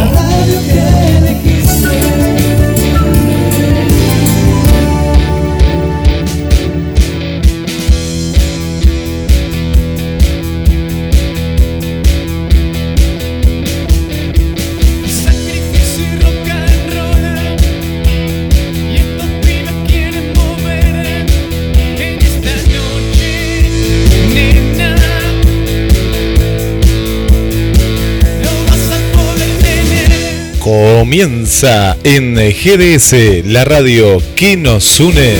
[31.06, 35.36] Comienza en GDS, la radio que nos une.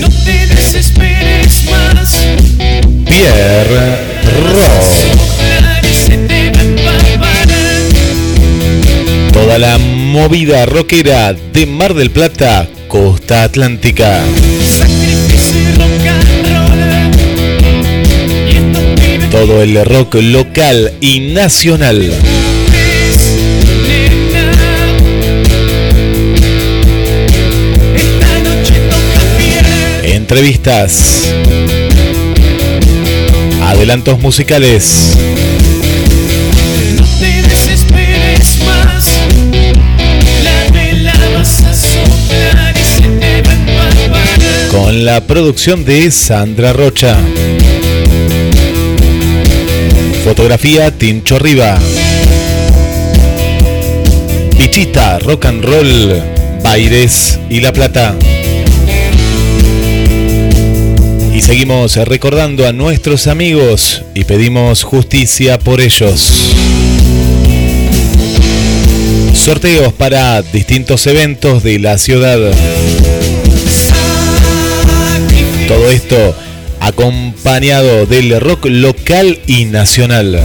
[0.00, 2.16] No te desesperes más
[3.04, 3.98] Pierre
[4.54, 4.86] Rock.
[9.34, 14.22] Toda la movida rockera de Mar del Plata, Costa Atlántica.
[19.30, 22.10] Todo el rock local y nacional.
[30.30, 31.32] Entrevistas.
[33.62, 35.16] Adelantos musicales.
[36.98, 39.06] No te desesperes más.
[40.44, 44.68] La vela vas a soplar y se te va a empapar.
[44.70, 47.16] Con la producción de Sandra Rocha.
[50.24, 51.78] Fotografía Tincho Riva.
[54.58, 56.22] Pichita, Rock and Roll,
[56.62, 58.14] Baires y La Plata.
[61.38, 66.52] Y seguimos recordando a nuestros amigos y pedimos justicia por ellos.
[69.34, 72.40] Sorteos para distintos eventos de la ciudad.
[75.68, 76.34] Todo esto
[76.80, 80.42] acompañado del rock local y nacional.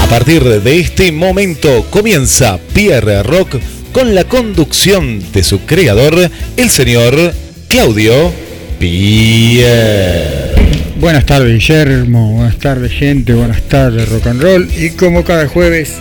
[0.00, 3.60] A partir de este momento comienza Pierre Rock
[3.96, 7.32] con la conducción de su creador, el señor
[7.66, 8.30] Claudio
[8.78, 10.52] Pierre.
[11.00, 15.94] Buenas tardes Guillermo, buenas tardes gente, buenas tardes rock and roll y como cada jueves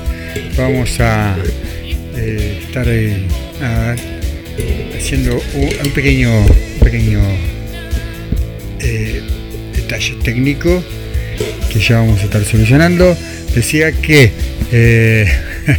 [0.58, 1.38] vamos a
[2.18, 3.28] eh, estar eh,
[4.98, 6.32] haciendo un, pequeño,
[6.84, 7.22] pequeño
[8.82, 9.22] eh,
[9.74, 10.84] detalle técnico
[11.72, 13.16] que ya vamos a estar solucionando.
[13.56, 14.34] Decía que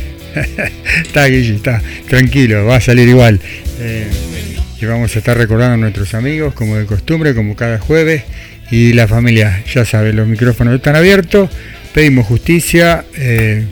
[1.02, 3.41] está Guille, está tranquilo, va a salir igual.
[3.80, 4.06] Eh,
[4.86, 8.24] vamos a estar recordando a nuestros amigos como de costumbre, como cada jueves.
[8.70, 11.50] Y la familia, ya sabe, los micrófonos están abiertos.
[11.94, 13.64] Pedimos justicia eh,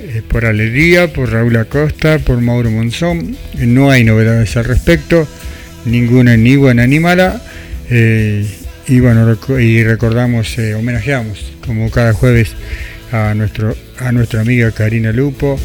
[0.00, 3.36] eh, por Alegría, por Raúl Acosta, por Mauro Monzón.
[3.54, 5.28] No hay novedades al respecto,
[5.84, 7.40] ninguna ni buena ni mala.
[7.88, 8.46] Eh,
[8.88, 12.54] y bueno, y recordamos, homenajeamos como cada jueves
[13.12, 15.58] a, nuestro, a nuestra amiga Karina Lupo,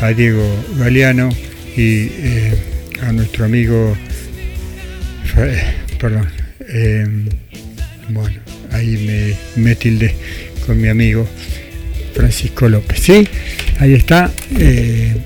[0.00, 0.44] a Diego
[0.78, 1.28] Galeano
[1.76, 2.54] y eh,
[3.02, 3.96] a nuestro amigo,
[6.00, 6.28] perdón,
[6.60, 7.06] eh,
[8.08, 8.40] bueno,
[8.72, 9.76] ahí me, me
[10.66, 11.26] con mi amigo
[12.14, 13.28] Francisco López, ¿sí?
[13.78, 14.30] Ahí está.
[14.58, 15.16] eh,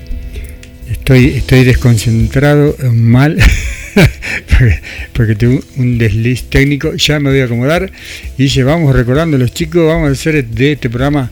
[0.91, 3.37] estoy, estoy desconcentrado, eh, mal,
[4.50, 4.81] porque,
[5.12, 6.94] porque tuve un desliz técnico.
[6.94, 7.91] Ya me voy a acomodar
[8.38, 11.31] y llevamos recordando los chicos, vamos a hacer de este programa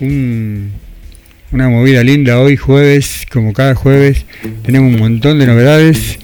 [0.00, 0.72] un,
[1.52, 4.24] una movida linda hoy jueves, como cada jueves.
[4.62, 6.18] Tenemos un montón de novedades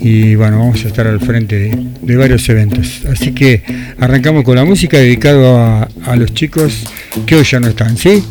[0.00, 1.70] y bueno, vamos a estar al frente
[2.02, 3.04] de, varios eventos.
[3.06, 3.62] Así que
[3.98, 6.84] arrancamos con la música dedicado a los chicos
[7.26, 8.22] que hoy ya no están, ¿sí?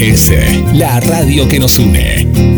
[0.00, 0.30] RS,
[0.74, 2.57] la radio que nos une.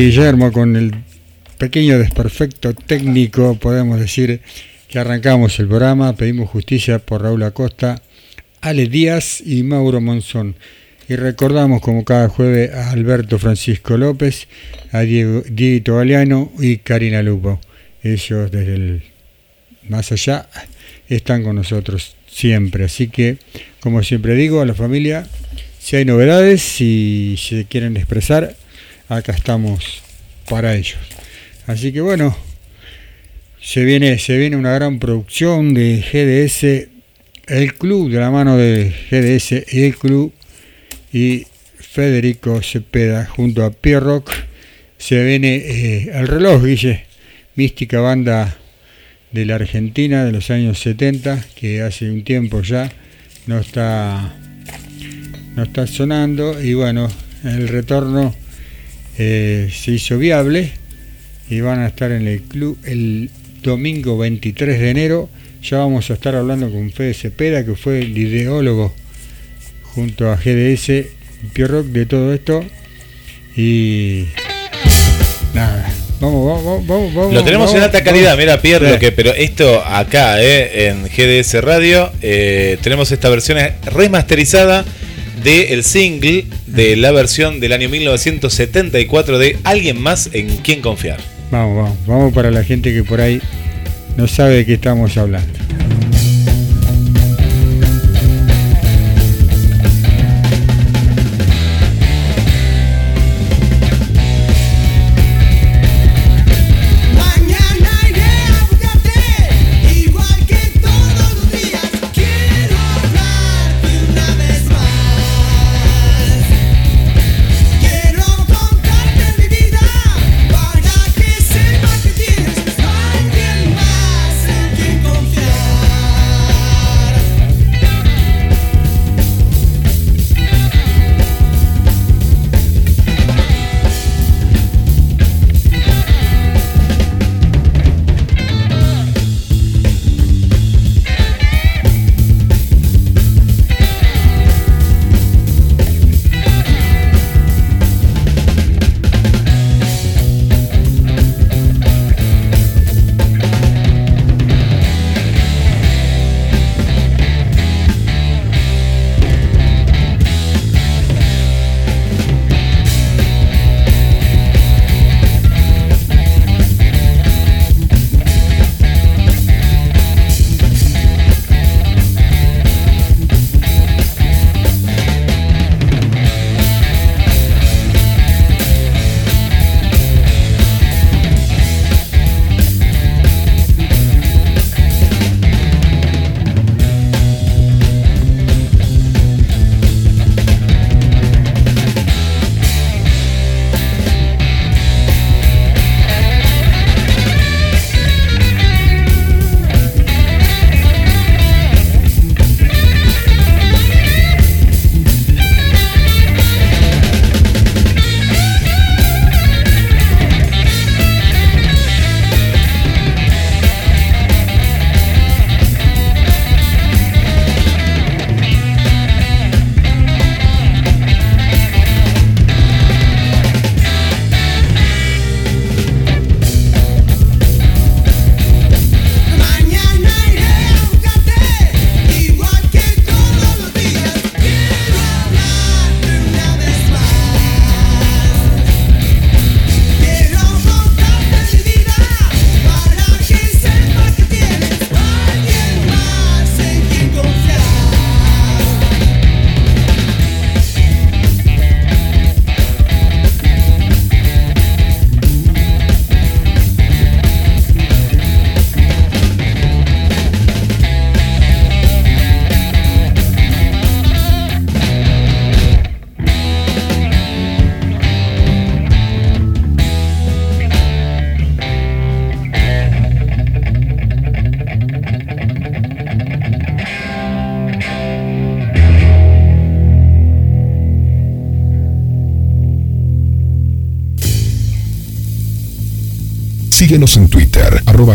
[0.00, 0.92] Guillermo, con el
[1.56, 4.40] pequeño desperfecto técnico, podemos decir
[4.88, 6.16] que arrancamos el programa.
[6.16, 8.02] Pedimos justicia por Raúl Acosta,
[8.60, 10.56] Ale Díaz y Mauro Monzón.
[11.08, 14.48] Y recordamos, como cada jueves, a Alberto Francisco López,
[14.90, 17.60] a Diego, Dieguito Galeano y Karina Lupo.
[18.02, 19.02] Ellos, desde el
[19.88, 20.48] más allá,
[21.08, 22.84] están con nosotros siempre.
[22.84, 23.36] Así que,
[23.80, 25.26] como siempre digo, a la familia,
[25.78, 28.56] si hay novedades, si se quieren expresar,
[29.08, 30.02] acá estamos
[30.48, 30.98] para ellos.
[31.66, 32.36] Así que bueno,
[33.60, 36.88] se viene, se viene una gran producción de GDS,
[37.46, 40.32] el club, de la mano de GDS y el club,
[41.12, 41.46] y
[41.78, 44.30] Federico Cepeda junto a Pierrock.
[44.98, 47.06] Se viene eh, el reloj, Guille,
[47.56, 48.58] mística banda
[49.32, 52.92] de la Argentina de los años 70, que hace un tiempo ya
[53.46, 54.36] no está,
[55.56, 57.10] no está sonando, y bueno,
[57.44, 58.34] el retorno
[59.18, 60.72] eh, se hizo viable
[61.48, 63.30] y van a estar en el club el
[63.62, 65.28] domingo 23 de enero.
[65.62, 68.94] Ya vamos a estar hablando con Fede Cepeda, que fue el ideólogo
[69.82, 71.06] junto a GDS
[71.52, 72.64] Pierrock de todo esto.
[73.56, 74.26] Y
[75.54, 77.34] nada, vamos, vamos, vamos, vamos.
[77.34, 81.62] Lo tenemos vamos, en alta calidad, mira, Pierre, que, pero esto acá, eh, en GDS
[81.62, 84.84] Radio, eh, tenemos esta versión remasterizada
[85.42, 91.18] del single de la versión del año 1974 de Alguien más en quien confiar.
[91.50, 93.40] Vamos, vamos, vamos para la gente que por ahí
[94.16, 95.63] no sabe de qué estamos hablando.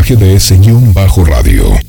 [0.09, 1.88] GDS-radio.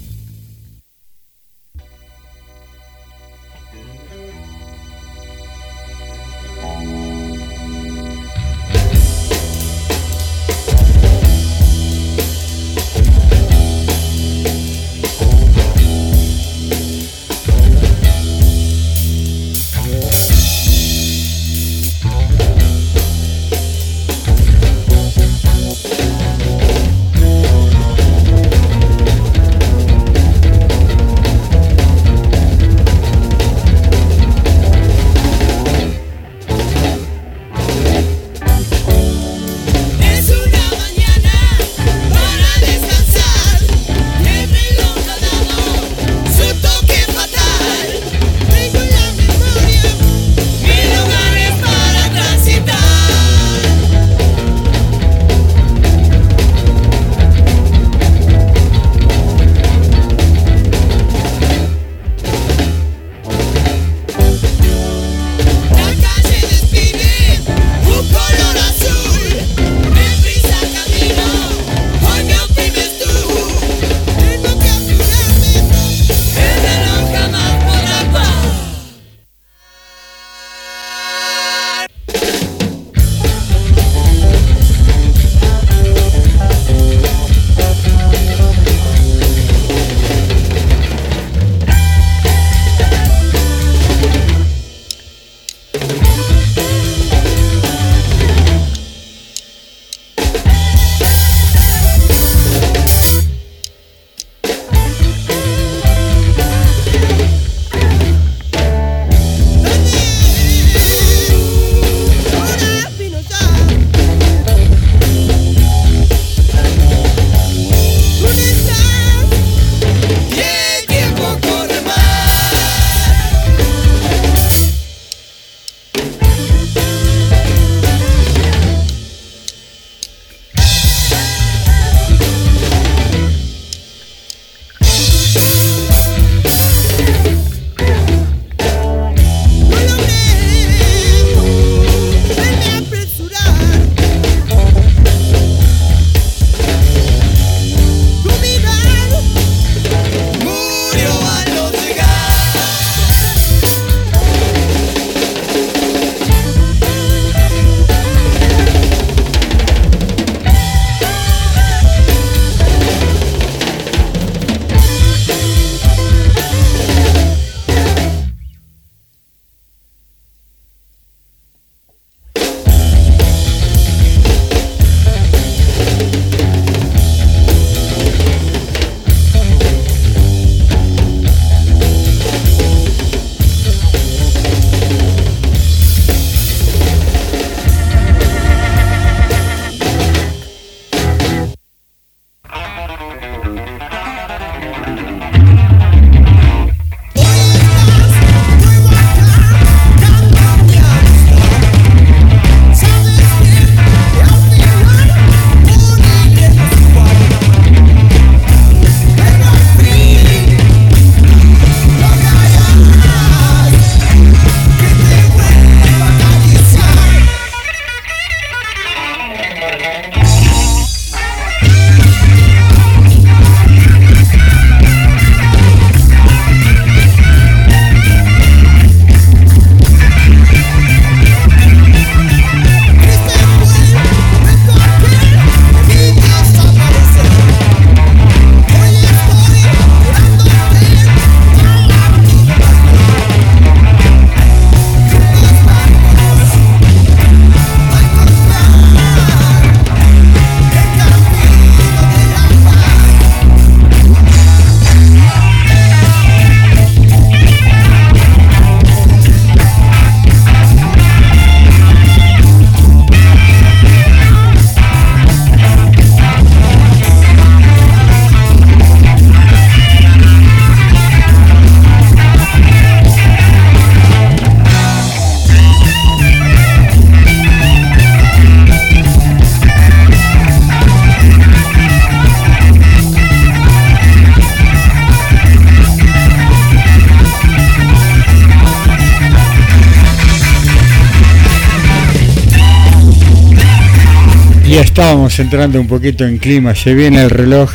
[295.01, 297.71] Estábamos entrando un poquito en clima, se viene el reloj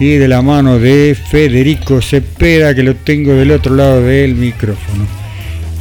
[0.00, 5.06] y de la mano de Federico Cepeda, que lo tengo del otro lado del micrófono.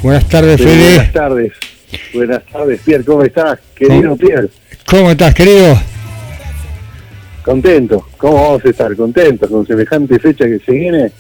[0.03, 0.77] Buenas tardes, Fede.
[0.77, 1.53] buenas tardes.
[2.13, 3.03] Buenas tardes, Pierre.
[3.03, 3.59] ¿Cómo estás?
[3.73, 4.17] Querido ¿Cómo?
[4.17, 4.49] Pierre.
[4.85, 5.79] ¿Cómo estás, querido?
[7.43, 8.07] Contento.
[8.15, 8.95] ¿Cómo vamos a estar?
[8.95, 11.11] Contentos con semejante fecha que se viene.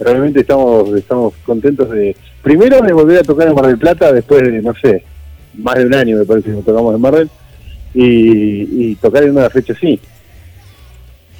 [0.00, 4.42] Realmente estamos estamos contentos de, primero de volver a tocar en Mar del Plata después
[4.42, 5.04] de, no sé,
[5.58, 7.28] más de un año me parece que tocamos en Mar del,
[7.94, 10.00] y, y tocar en una fecha así.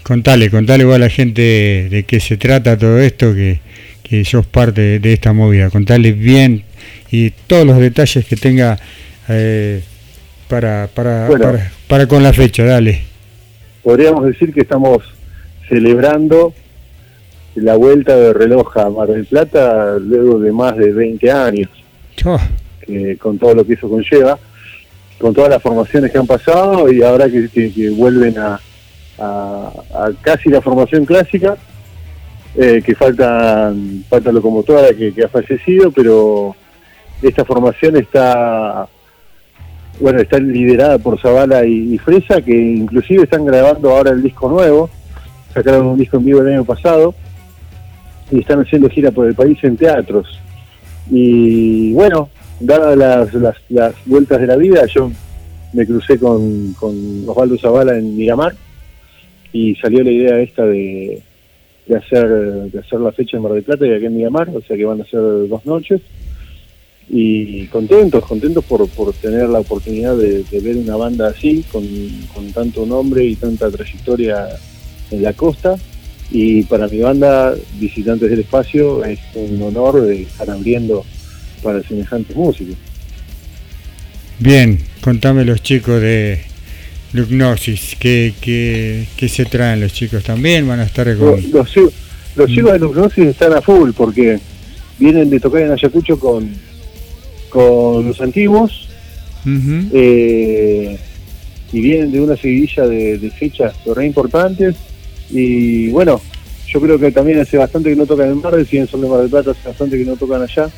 [0.03, 3.61] Contale, contale vos a la gente de qué se trata todo esto, que,
[4.03, 5.71] que sos parte de, esta movida.
[5.71, 6.65] Contale bien
[7.11, 8.79] y todos los detalles que tenga
[9.29, 9.83] eh,
[10.49, 11.45] para, para, Bueno.
[11.45, 13.03] para, para con la fecha, dale.
[13.83, 14.99] Podríamos decir que estamos
[15.69, 16.53] celebrando
[17.55, 21.69] la vuelta de reloj a Mar del Plata luego de más de 20 años.
[22.25, 22.41] Oh,
[22.85, 24.38] que con todo lo que eso conlleva,
[25.22, 28.61] con todas las formaciones que han pasado y ahora que, que- vuelven a,
[29.18, 31.56] a- a casi la formación clásica,
[32.56, 33.72] eh, que falta,
[34.11, 36.54] falta locomotora que, que ha fallecido, pero
[37.22, 38.87] esta formación está
[40.00, 44.48] bueno está liderada por Zavala y, y Fresa, que inclusive están grabando ahora el disco
[44.48, 44.90] nuevo,
[45.54, 47.14] sacaron un disco en vivo el año pasado
[48.30, 50.26] y están haciendo gira por el país en teatros.
[51.11, 52.28] Y bueno,
[52.64, 55.11] dadas las, las, las vueltas de la vida, yo
[55.72, 58.55] me crucé con, con Osvaldo Zavala en Miramar
[59.53, 61.22] y salió la idea esta de,
[61.96, 64.77] hacer de hacer la fecha en Mar del Plata y aquí en Miramar, o sea
[64.77, 66.01] que van a ser dos noches.
[67.09, 71.85] Y contentos, contentos por, por tener la oportunidad de, de ver una banda así, con,
[72.33, 74.48] con tanto nombre y tanta trayectoria
[75.11, 75.77] en la costa.
[76.31, 81.05] Y para mi banda, Visitantes del Espacio, es un honor de estar abriendo
[81.62, 82.77] para semejantes músicos.
[84.38, 86.40] bien, contame los chicos de
[87.12, 90.66] Lugnosis, ¿qué, qué, qué se traen los chicos también?
[90.66, 91.40] ¿Van a estar con...?
[91.53, 91.92] Los, los,
[92.37, 94.38] los chicos de Lugnosis están a full porque
[94.98, 96.51] vienen de tocar en Ayacucho con,
[97.51, 98.88] con los antiguos
[99.92, 100.98] eh,
[101.72, 104.77] y vienen de una seguidilla de, de fechas re importantes
[105.31, 106.20] y bueno,
[106.66, 109.09] yo creo que también hace bastante que no tocan en Mar del, si son de
[109.09, 110.70] Mar del Plata, hace bastante que no tocan allá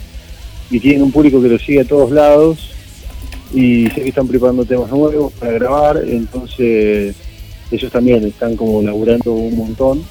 [0.71, 2.71] y tienen un público que los sigue a todos lados
[3.53, 7.15] y sé que están preparando temas nuevos para grabar, entonces
[7.71, 10.03] ellos también están como laburando un montón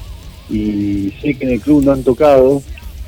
[0.50, 2.62] y sé que en el club no han tocado,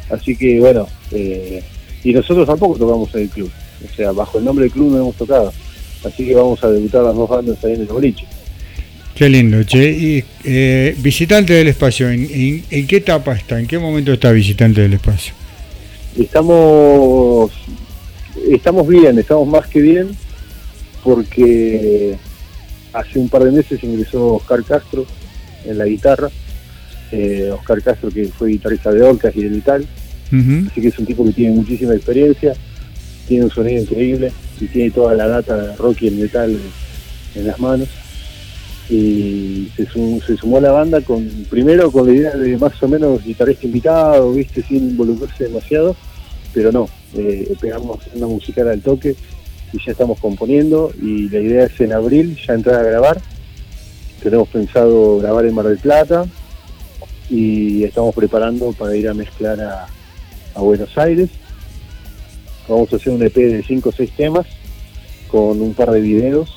[0.10, 1.63] así que bueno, eh,
[2.03, 3.51] y nosotros tampoco tocamos en el club,
[3.84, 5.53] o sea, bajo el nombre del club no hemos tocado,
[6.03, 8.25] así que vamos a debutar las dos bandas ahí en el boliche.
[9.15, 9.91] Qué lindo, che.
[9.91, 13.58] Y eh, visitante del espacio, ¿en, en, en qué etapa está?
[13.58, 15.34] ¿En qué momento está visitante del espacio?
[16.17, 17.51] Estamos,
[18.49, 20.10] estamos bien, estamos más que bien,
[21.04, 22.15] porque
[22.93, 25.06] hace un par de meses ingresó Oscar Castro
[25.65, 26.30] en la guitarra,
[27.12, 29.86] eh, Oscar Castro que fue guitarrista de Orcas y de Vital,
[30.67, 32.54] así que es un tipo que tiene muchísima experiencia,
[33.28, 36.58] tiene un sonido increíble y tiene toda la data de rock y el metal
[37.36, 37.89] en las manos.
[38.89, 42.82] Y se, sum- se sumó a la banda con primero con la idea de más
[42.84, 45.95] o menos guitarrista invitado, viste, sin involucrarse demasiado,
[46.54, 49.15] pero no, eh, pegamos una musical al toque
[49.74, 53.19] y ya estamos componiendo y la idea es en abril ya entrar a grabar.
[54.21, 56.26] Tenemos pensado grabar en Mar del Plata
[57.30, 59.88] y estamos preparando para ir a mezclar a,
[60.54, 61.30] a Buenos Aires.
[62.69, 64.45] Vamos a hacer un EP de 5 o 6 temas
[65.28, 66.50] con un par de videos.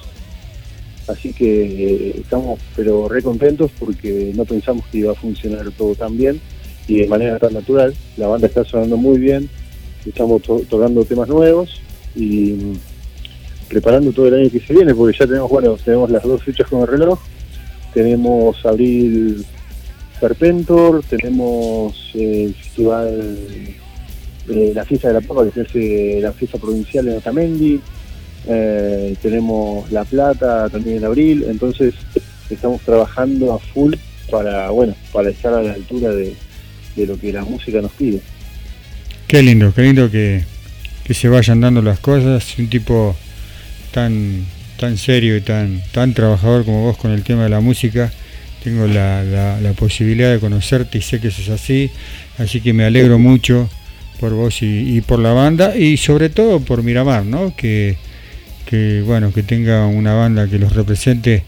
[1.09, 5.95] Así que eh, estamos pero re contentos porque no pensamos que iba a funcionar todo
[5.95, 6.41] tan bien
[6.87, 7.95] y de manera tan natural.
[8.17, 9.49] La banda está sonando muy bien,
[10.07, 11.81] estamos to- tocando temas nuevos
[12.15, 12.73] y mm,
[13.69, 16.67] preparando todo el año que se viene porque ya tenemos, bueno, tenemos las dos fechas
[16.69, 17.19] con el reloj,
[17.95, 19.45] tenemos abril
[20.21, 23.39] Serpentor, tenemos eh, el festival
[24.49, 27.81] eh, la fiesta de la papa que se hace la fiesta provincial en Otamendi,
[28.49, 31.95] eh, tenemos La Plata también en abril, entonces
[32.49, 33.95] estamos trabajando a full
[34.31, 36.35] para, bueno, para estar a la altura de,
[36.97, 38.21] de lo que la música nos pide.
[39.27, 40.45] Qué lindo, qué lindo que,
[41.05, 42.59] que se vayan dando las cosas.
[42.59, 43.15] Un tipo
[43.93, 44.47] tan
[44.79, 48.11] tan serio y tan tan trabajador como vos con el tema de la música.
[48.65, 51.91] Tengo la, la, posibilidad de conocerte y sé que eso es así.
[52.39, 53.69] Así que me alegro mucho
[54.19, 57.55] por vos y, y por la banda y sobre todo por Miramar, ¿no?
[57.55, 57.97] Que,
[58.69, 61.43] que bueno, que tenga una banda que los represente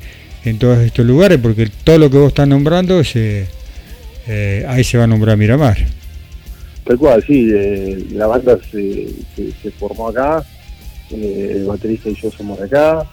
[0.45, 3.03] en todos estos lugares, porque todo lo que vos estás nombrando
[4.27, 5.77] eh, ahí se va a nombrar Miramar.
[6.85, 9.07] Tal cual, sí, eh, la banda se,
[9.79, 10.43] formó acá,
[11.11, 13.05] eh, el baterista y yo somos acá,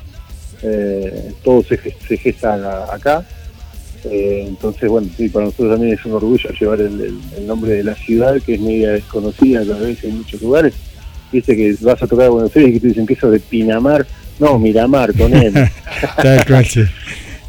[1.44, 3.26] todo se, ges- se gesta a- acá.
[4.10, 7.96] Entonces, bueno, sí, para nosotros también es un orgullo llevar el, el- nombre de la
[7.96, 10.74] ciudad, que es media desconocida tal vez en muchos lugares.
[11.32, 13.40] Viste que vas a tocar a Buenos Aires y que te dicen que eso de
[13.40, 14.06] Pinamar,
[14.40, 15.54] no, Miramar, con él.
[16.22, 16.84] Tal cual, sí.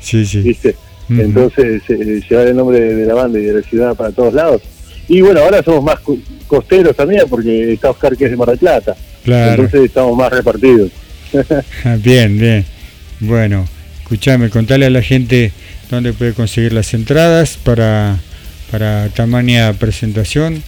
[0.01, 0.41] Sí, sí.
[0.43, 0.75] ¿viste?
[1.11, 1.21] Ujú.
[1.21, 4.35] Entonces, eh, llevar el nombre de, de la banda y de la ciudad para todos
[4.35, 4.63] lados.
[5.09, 8.49] Y bueno, ahora somos más co- costeros también, porque está Oscar que es de Mar
[8.49, 8.95] del Plata.
[9.25, 9.63] Claro.
[9.63, 10.91] Entonces estamos más repartidos.
[12.03, 12.65] Bien, bien.
[13.21, 13.67] Bueno,
[14.03, 15.53] escuchame, contale a la gente
[15.91, 18.17] dónde puede conseguir las entradas para,
[18.71, 20.63] para tamaña presentación.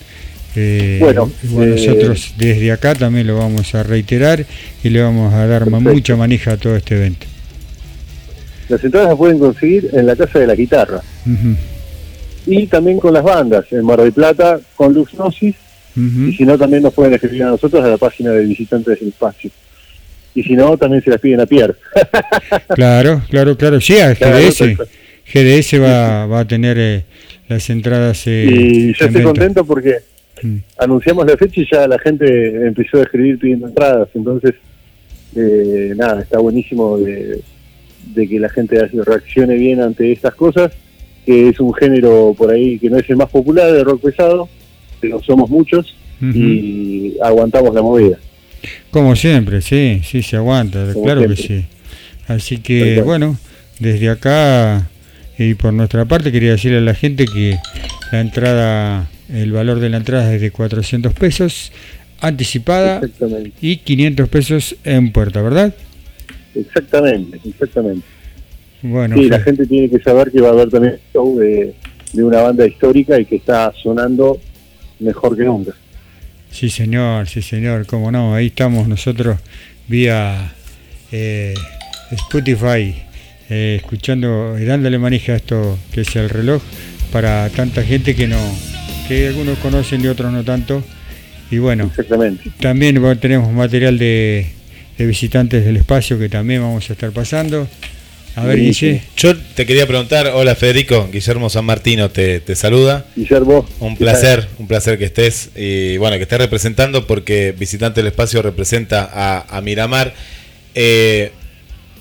[0.57, 4.45] Eh, Bueno, eh, nosotros desde acá también lo vamos a reiterar
[4.83, 5.93] y le vamos a dar Perfecto.
[5.93, 7.27] mucha manija a todo este evento.
[8.69, 11.01] Las entradas las pueden conseguir en la Casa de la Guitarra.
[12.47, 15.55] Y también con las bandas, en Mar del Plata con Lux Gnosis,
[15.97, 19.09] y si no también nos pueden escribir a nosotros a la página de Visitantes del
[19.09, 19.51] Espacio.
[20.35, 21.75] Y si no, también se las piden a Pierre.
[22.75, 23.81] Claro, claro, claro.
[23.81, 24.77] Sí, a GDS.
[25.33, 27.05] GDS va, va a tener eh,
[27.49, 28.23] las entradas.
[28.27, 29.97] eh, y yo estoy contento porque
[30.43, 30.57] Mm.
[30.79, 34.09] anunciamos la fecha y ya la gente empezó a escribir pidiendo entradas.
[34.15, 34.55] Entonces,
[35.37, 37.41] eh, nada, está buenísimo de,
[38.15, 40.73] de que la gente reaccione bien ante estas cosas,
[41.25, 44.49] que es un género por ahí que no es el más popular de rock pesado,
[45.01, 48.19] pero somos muchos y aguantamos la movida.
[48.91, 51.65] Como siempre, sí, sí, se aguanta, Como claro que sí.
[52.29, 53.39] Así que, bueno,
[53.79, 54.87] desde acá
[55.39, 57.57] y por nuestra parte quería decirle a la gente que
[58.13, 61.73] la entrada, el valor de la entrada es de 400 pesos,
[62.21, 63.01] anticipada,
[63.61, 65.75] y 500 pesos en puerta, ¿verdad?
[66.55, 68.07] exactamente, exactamente.
[68.83, 71.75] Bueno, Sí, la gente tiene que saber que va a haber también show de,
[72.13, 74.41] de una banda histórica y que está sonando
[74.99, 75.73] mejor que nunca.
[76.51, 79.39] sí señor, sí señor, cómo no, ahí estamos nosotros
[79.87, 80.53] vía
[81.13, 81.55] eh,
[82.11, 82.95] Spotify,
[83.49, 86.63] eh, escuchando y dándole manija a esto que es el reloj
[87.13, 88.39] para tanta gente que no,
[89.11, 90.85] que algunos conocen y otros no tanto.
[91.51, 92.49] Y bueno, Exactamente.
[92.61, 94.47] también tenemos material de,
[94.97, 97.67] de visitantes del espacio que también vamos a estar pasando.
[98.37, 98.61] A ver.
[98.61, 99.03] Guille.
[99.17, 103.05] Yo te quería preguntar, hola Federico, Guillermo San Martino te, te saluda.
[103.17, 103.69] Guillermo.
[103.81, 108.13] Un ¿qué placer, un placer que estés y bueno, que estés representando porque Visitante del
[108.13, 110.15] Espacio representa a, a Miramar.
[110.77, 111.33] Eh,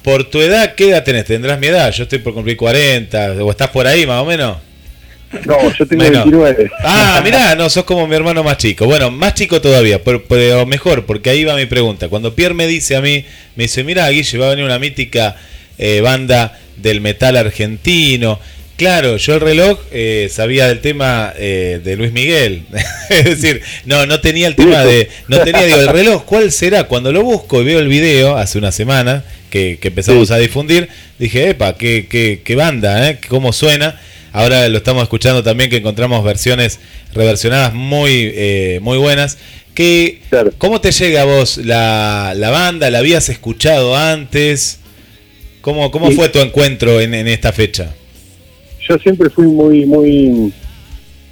[0.04, 1.26] por tu edad, ¿qué edad tenés?
[1.26, 1.92] ¿Tendrás mi edad?
[1.92, 4.69] Yo estoy por cumplir 40, o estás por ahí más o menos.
[5.46, 6.24] No, yo tengo Bueno.
[6.24, 6.72] 29.
[6.84, 8.86] Ah, mirá, no, sos como mi hermano más chico.
[8.86, 12.08] Bueno, más chico todavía, pero, pero mejor, porque ahí va mi pregunta.
[12.10, 13.26] Cuando Pierre me dice a mí,
[13.56, 15.36] me dice, mira, Guille, va a venir una mítica
[15.78, 18.40] eh, banda del metal argentino.
[18.76, 22.64] Claro, yo el reloj eh, sabía del tema eh, de Luis Miguel.
[23.10, 25.10] es decir, no, no tenía el tema de...
[25.28, 26.86] No tenía, digo, el reloj, ¿cuál será?
[26.86, 30.34] Cuando lo busco y veo el video hace una semana que, que empezamos Sí.
[30.34, 30.88] a difundir,
[31.20, 33.20] dije, epa, qué, qué, qué banda, ¿eh?
[33.28, 34.00] ¿Cómo suena?
[34.32, 36.80] Ahora lo estamos escuchando también que encontramos versiones
[37.14, 39.38] reversionadas muy, eh, muy buenas.
[39.74, 40.52] Que, Claro.
[40.58, 42.90] ¿Cómo te llega a vos la, la banda?
[42.90, 44.80] ¿La habías escuchado antes?
[45.62, 46.16] ¿Cómo, cómo Sí.
[46.16, 47.94] fue tu encuentro en, en esta fecha?
[48.88, 50.52] Yo siempre fui muy, muy,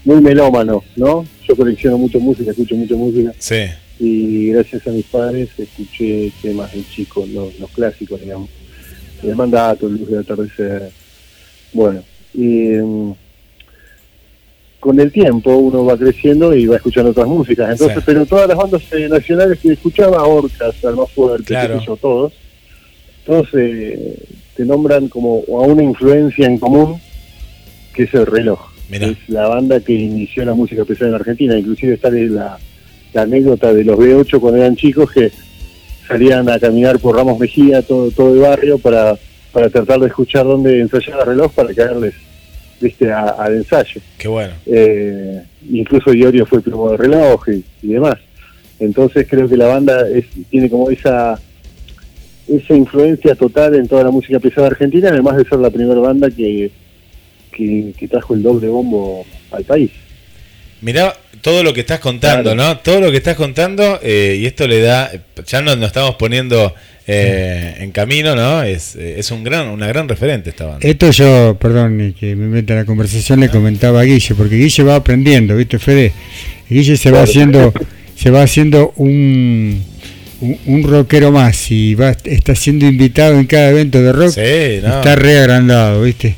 [0.06, 1.26] muy melómano, ¿no?
[1.48, 3.64] Yo colecciono mucho música, escucho mucha música Sí,
[4.00, 8.50] y gracias a mis padres escuché temas de chicos, los, los clásicos, digamos.
[9.24, 10.91] El mandato, Luz del atardecer.
[11.74, 12.04] Bueno,
[12.38, 13.14] y mm,
[14.80, 17.72] con el tiempo uno va creciendo y va escuchando otras músicas.
[17.72, 18.04] Entonces, Sí.
[18.06, 21.82] pero todas las bandas eh, nacionales que escuchaba, Orcas, Alma Fuerte, Claro.
[21.86, 22.34] yo, todos,
[23.26, 24.16] todos eh,
[24.56, 27.02] te nombran como a una influencia en común
[27.94, 28.60] que es el reloj.
[28.90, 29.08] Mirá.
[29.08, 31.58] Es la banda que inició la música pesada en Argentina.
[31.58, 32.58] Inclusive está la,
[33.14, 35.32] la anécdota de los B8 cuando eran chicos que
[36.08, 39.18] salían a caminar por Ramos Mejía, todo, todo el barrio, para,
[39.52, 42.14] para tratar de escuchar dónde ensayaba el reloj para caerles
[42.82, 44.02] viste, a- al ensayo.
[44.18, 44.54] qué bueno.
[44.66, 48.18] Eh, incluso Iorio fue plomo de reloj y, y demás.
[48.80, 51.40] Entonces creo que la banda es, tiene como esa
[52.48, 56.30] esa influencia total en toda la música pesada argentina, además de ser la primera banda
[56.32, 56.72] que,
[57.52, 59.92] que, que trajo el doble bombo al país.
[60.80, 62.70] Mirá todo lo que estás contando, Claro.
[62.76, 62.78] ¿no?
[62.80, 65.12] Todo lo que estás contando eh, y esto le da,
[65.46, 66.74] ya nos, nos estamos poniendo
[67.08, 68.64] eh, en camino, ¿no?
[68.64, 70.88] Es, eh, es un gran, una gran referente esta banda.
[70.88, 74.84] Esto yo, perdón que me meta en la conversación, le comentaba a Guille, porque Guille
[74.84, 76.12] va aprendiendo, ¿viste, Fede?
[76.70, 77.30] Y Guille se va Claro.
[77.30, 77.74] haciendo,
[78.16, 79.84] se va haciendo un,
[80.42, 84.32] un, un rockero más y va, está siendo invitado en cada evento de rock.
[84.32, 84.98] Sí, no.
[84.98, 86.36] Está re agrandado, ¿viste?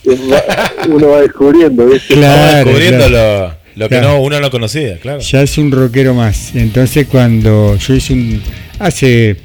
[0.88, 2.14] Uno va descubriendo, ¿viste?
[2.14, 2.72] Claro.
[2.74, 3.59] Claro.
[3.80, 4.10] Lo, que Claro.
[4.18, 5.20] no, uno no conocía, claro.
[5.22, 6.54] Ya es un rockero más.
[6.56, 8.42] Entonces cuando yo hice un...
[8.80, 9.38] Hace...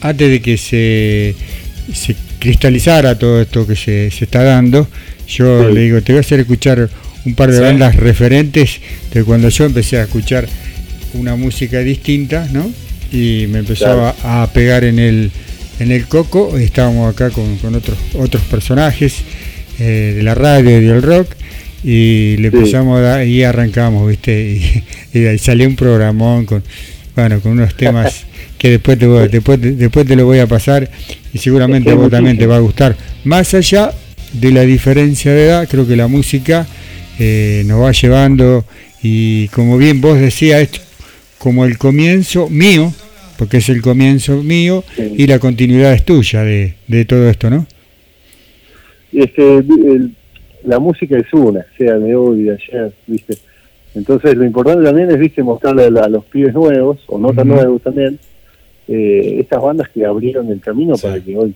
[0.00, 1.34] Antes de que se,
[1.92, 4.86] se cristalizara todo esto que se, se está dando,
[5.26, 5.74] yo Sí.
[5.74, 6.88] le digo, te voy a hacer escuchar
[7.24, 7.62] un par de Sí.
[7.62, 8.80] bandas referentes
[9.12, 10.46] de cuando yo empecé a escuchar
[11.14, 12.70] una música distinta, ¿no?
[13.12, 15.32] Y me empezaba a pegar en el,
[15.80, 19.14] en el coco, estábamos acá con, con otros, otros personajes
[19.80, 21.28] eh, de la radio y del rock,
[21.90, 22.56] y le Sí.
[22.56, 24.82] empezamos a dar, y arrancamos, ¿viste?
[25.14, 26.62] Y, y salió un programón con,
[27.16, 28.26] bueno, con unos temas
[28.58, 30.90] que después te, voy- después, después te lo voy a pasar
[31.32, 32.96] y seguramente a vos también te va a gustar.
[33.24, 33.92] Más allá
[34.32, 36.66] de la diferencia de edad, creo que la música
[37.18, 38.64] eh, nos va llevando
[39.02, 40.80] y como bien vos decías, es
[41.38, 42.92] como el comienzo mío,
[43.38, 45.14] porque es el comienzo mío Sí.
[45.16, 47.66] y la continuidad es tuya de, de todo esto, ¿no?
[49.12, 50.14] este, el-
[50.64, 53.36] la música es una, sea de hoy, de ayer, ¿viste?
[53.94, 55.42] Entonces lo importante también es, ¿viste?
[55.42, 57.56] Mostrarle a, la- a los pibes nuevos, o no tan Ujú.
[57.60, 58.18] nuevos también,
[58.88, 61.06] eh, estas bandas que abrieron el camino Sí.
[61.06, 61.54] para que hoy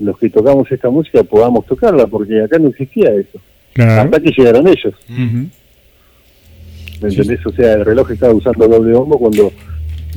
[0.00, 3.38] los que tocamos esta música podamos tocarla, porque acá no existía eso.
[3.74, 4.02] Claro.
[4.02, 5.46] Hasta que llegaron ellos, Ujú.
[7.02, 7.44] ¿me entendés?
[7.46, 9.52] O sea, el reloj estaba usando doble bombo cuando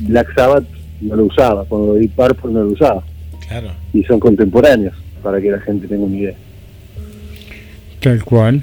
[0.00, 0.64] Black Sabbath
[1.00, 3.02] no lo usaba, cuando Deep Purple no lo usaba.
[3.48, 3.68] Claro.
[3.92, 6.34] Y son contemporáneos, para que la gente tenga una idea.
[8.06, 8.62] Tal cual.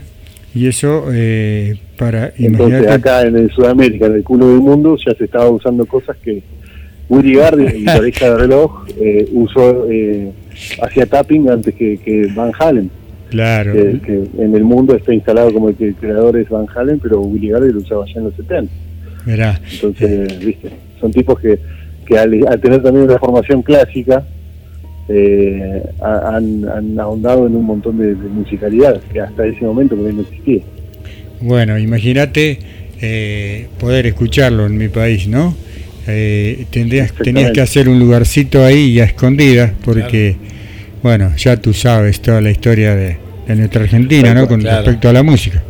[0.55, 4.95] Y eso eh, para Entonces imagínate- acá en el Sudamérica, en el culo del mundo,
[5.05, 6.41] ya se estaba usando cosas que
[7.09, 10.31] Willy Garden, el guitarrista de reloj, eh, usó, eh,
[10.81, 12.89] hacía tapping antes que, que Van Halen,
[13.31, 13.73] Claro.
[13.73, 17.19] que, que en el mundo está instalado como que el creador es Van Halen, pero
[17.19, 18.71] Willy Garden lo usaba ya en los 70.
[19.25, 19.59] Mirá.
[19.73, 20.69] Entonces, viste,
[21.01, 21.59] son tipos que,
[22.05, 24.23] que al, al tener también una formación clásica,
[25.09, 29.95] eh, ha- han, han ahondado en un montón de, de musicalidad que hasta ese momento
[29.95, 30.61] por ahí no existía.
[31.41, 32.59] Bueno, imagínate
[33.01, 35.55] eh, poder escucharlo en mi país, ¿no?
[36.07, 40.35] Eh, tendrías, tenías que hacer un lugarcito ahí y a escondidas, porque,
[41.01, 44.47] bueno, ya tú sabes toda la historia de, de nuestra Argentina, ¿no?
[44.47, 44.83] Con Claro.
[44.83, 45.63] respecto a la música.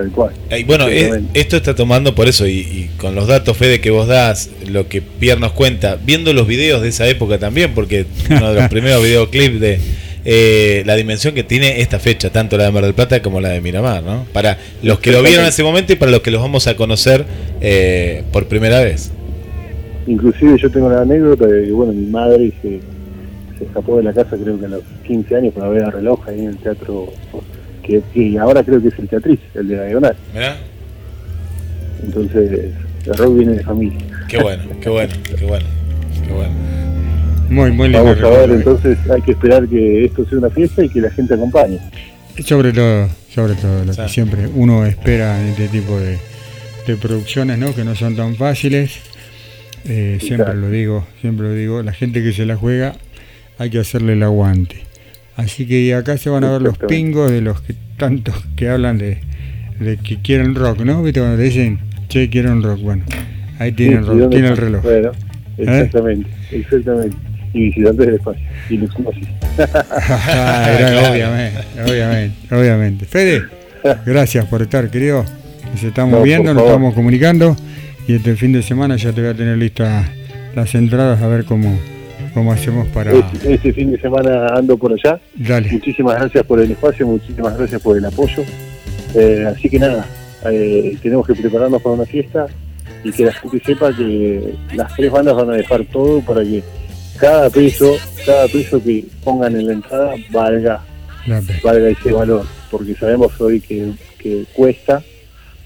[0.00, 0.32] Tal cual.
[0.58, 1.40] Y bueno, es- Exactamente.
[1.40, 4.88] esto está tomando por eso, y, y con los datos, Fede, que vos das, lo
[4.88, 8.70] que Pierre nos cuenta, viendo los videos de esa época también, porque uno de los
[8.70, 9.78] primeros videoclips de
[10.24, 13.50] eh, la dimensión que tiene esta fecha, tanto la de Mar del Plata como la
[13.50, 14.26] de Miramar, ¿no?
[14.32, 16.76] Para los que lo vieron en ese momento y para los que los vamos a
[16.76, 17.24] conocer
[17.60, 19.10] eh, por primera vez.
[20.06, 22.80] Inclusive yo tengo la anécdota de que, bueno, mi madre se,
[23.58, 26.26] se escapó de la casa creo que a los 15 años para ver a reloj
[26.28, 27.08] ahí en el teatro,
[27.82, 30.16] que, que ahora creo que es el Teatriz, el de la Diagonal.
[30.34, 30.56] Mirá,
[32.02, 32.70] Entonces,
[33.06, 33.98] el rock viene de familia.
[34.28, 35.66] qué bueno, qué bueno, qué bueno,
[36.26, 36.54] qué bueno.
[37.48, 38.04] Muy, muy lindo.
[38.04, 41.10] Vamos a ver, entonces hay que esperar que esto sea una fiesta y que la
[41.10, 41.78] gente acompañe.
[42.44, 44.02] Sobre todo, sobre todo lo Sí.
[44.02, 46.18] que siempre uno espera en este tipo de,
[46.86, 47.74] de producciones, ¿no?
[47.74, 48.92] Que no son tan fáciles.
[49.84, 51.82] Eh, siempre lo digo, siempre lo digo.
[51.82, 52.94] La gente que se la juega
[53.58, 54.76] hay que hacerle el aguante.
[55.44, 58.98] Así que acá se van a ver los pingos de los que tantos que hablan
[58.98, 59.18] de,
[59.78, 61.02] de que quieren rock, ¿no?
[61.02, 61.78] ¿Viste cuando te dicen,
[62.08, 62.80] che, quiero un rock?
[62.82, 63.04] Bueno,
[63.58, 64.82] ahí tienen, Sí, rock, ¿y dónde tienen el reloj.
[64.82, 65.10] Bueno,
[65.58, 67.16] exactamente, exactamente.
[67.52, 68.42] Y visitantes del espacio.
[68.70, 69.28] Y los así.
[70.28, 73.04] Ah, era- obviamente, obviamente, obviamente.
[73.06, 73.42] Fede,
[74.06, 75.24] gracias por estar, querido.
[75.72, 77.56] Nos estamos No, viendo, nos estamos comunicando
[78.08, 80.08] y este fin de semana ya te voy a tener listas
[80.54, 81.78] las entradas a ver cómo,
[82.32, 83.12] cómo hacemos para...
[83.12, 85.20] Este, este fin de semana ando por allá.
[85.34, 88.42] Dale, Muchísimas gracias por el espacio, muchísimas gracias por el apoyo.
[89.14, 90.06] Eh, así que nada,
[90.50, 92.46] eh, tenemos que prepararnos para una fiesta
[93.02, 96.62] y que la gente sepa que las tres bandas van a dejar todo para que
[97.18, 100.82] cada peso, cada peso que pongan en la entrada valga,
[101.62, 105.02] valga ese valor, porque sabemos hoy que, que cuesta,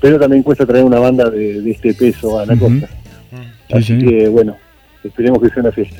[0.01, 2.89] pero también cuesta traer una banda de, de este peso a la costa.
[2.89, 4.07] Sí, Así sí.
[4.07, 4.57] que bueno,
[5.03, 5.97] esperemos que sea una fiesta.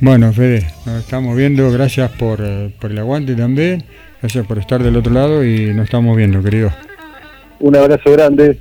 [0.00, 3.82] Bueno, Fede, nos estamos viendo, gracias por, eh, por el aguante también,
[4.20, 6.70] gracias por estar del otro lado y nos estamos viendo, querido.
[7.60, 8.58] Un abrazo grande,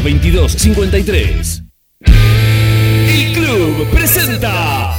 [0.00, 1.62] Córdoba 2253.
[2.06, 4.98] El Club presenta.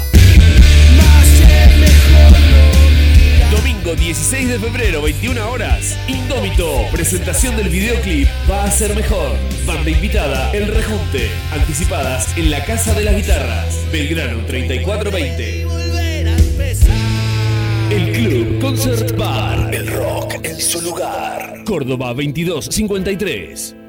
[3.52, 5.98] Domingo 16 de febrero, 21 horas.
[6.08, 6.86] Indómito.
[6.92, 9.32] Presentación del videoclip Va a ser mejor.
[9.66, 11.30] Banda invitada, El Rejunte.
[11.52, 13.80] Anticipadas en la Casa de las Guitarras.
[13.92, 15.66] Belgrano 3420.
[17.90, 19.74] El Club Concert Bar.
[19.74, 21.64] El rock en su lugar.
[21.66, 23.81] Córdoba 2253.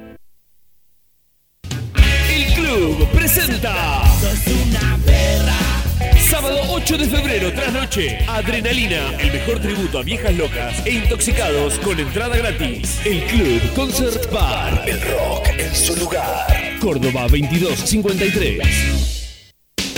[7.93, 12.99] Noche, Adrenalina, el mejor tributo a viejas locas e intoxicados con entrada gratis.
[13.05, 14.89] El Club Concert Bar.
[14.89, 16.79] El rock en su lugar.
[16.81, 19.43] Córdoba 2253.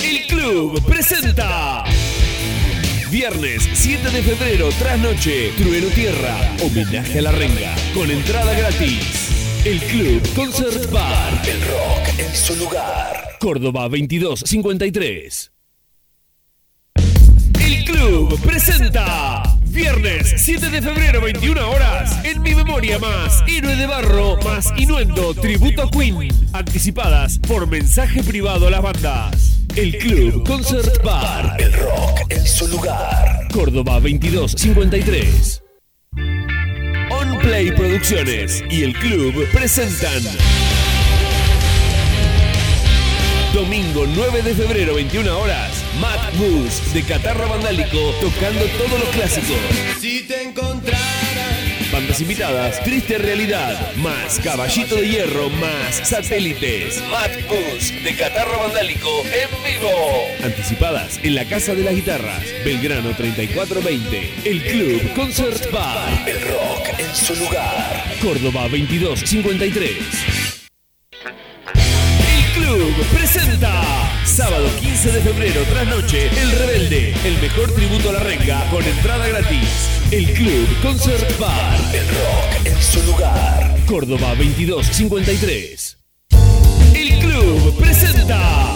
[0.03, 1.84] El Club presenta.
[3.12, 9.30] Viernes 7 de febrero, tras noche, Trueno Tierra, homenaje a la renga, con entrada gratis.
[9.64, 11.42] El Club Concert Bar.
[11.47, 13.36] El rock en su lugar.
[13.38, 15.53] Córdoba 2253.
[17.85, 22.24] Club presenta Viernes 7 de febrero 21 horas.
[22.24, 26.28] En mi memoria más Héroe de Barro más Inuendo Tributo a Queen.
[26.53, 29.59] Anticipadas por mensaje privado a las bandas.
[29.76, 31.57] El Club Concert Bar.
[31.59, 33.49] El rock en su lugar.
[33.53, 35.62] Córdoba 2253
[37.11, 40.22] On Play Producciones y el club presentan
[43.53, 45.84] Domingo 9 de febrero, 21 horas.
[46.01, 49.57] Matt Moose de Catarro Vandálico tocando todos los clásicos.
[50.01, 51.55] Si te encontrara
[51.92, 57.01] Bandas invitadas, Triste Realidad, más Caballito de Hierro, más Satélites.
[57.09, 59.90] Matt Moose de Catarro Vandálico en vivo.
[60.42, 64.32] Anticipadas en la Casa de las Guitarras, Belgrano 3420.
[64.45, 66.28] El Club Concert Bar.
[66.28, 68.05] El rock en su lugar.
[68.20, 70.43] Córdoba 2253.
[72.75, 73.85] Club presenta
[74.25, 78.83] sábado 15 de febrero tras noche El Rebelde, el mejor tributo a la renga con
[78.83, 79.89] entrada gratis.
[80.11, 83.77] El Club Concert Bar, el rock en su lugar.
[83.87, 85.99] Córdoba 2253.
[86.97, 88.75] El Club presenta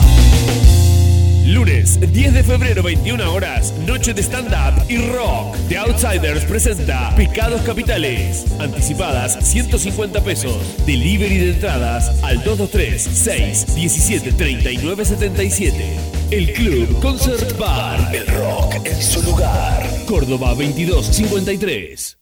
[1.48, 5.56] Lunes 10 de febrero 21 horas, noche de stand-up y rock.
[5.70, 8.44] The Outsiders presenta Pecados Capitales.
[8.60, 10.76] Anticipadas 150 pesos.
[10.84, 15.96] Delivery de entradas al 223 6 17 39 77.
[16.30, 18.14] El Club Concert Bar.
[18.14, 19.88] El rock en su lugar.
[20.06, 22.18] Córdoba 2253.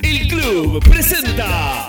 [0.00, 1.88] El Club presenta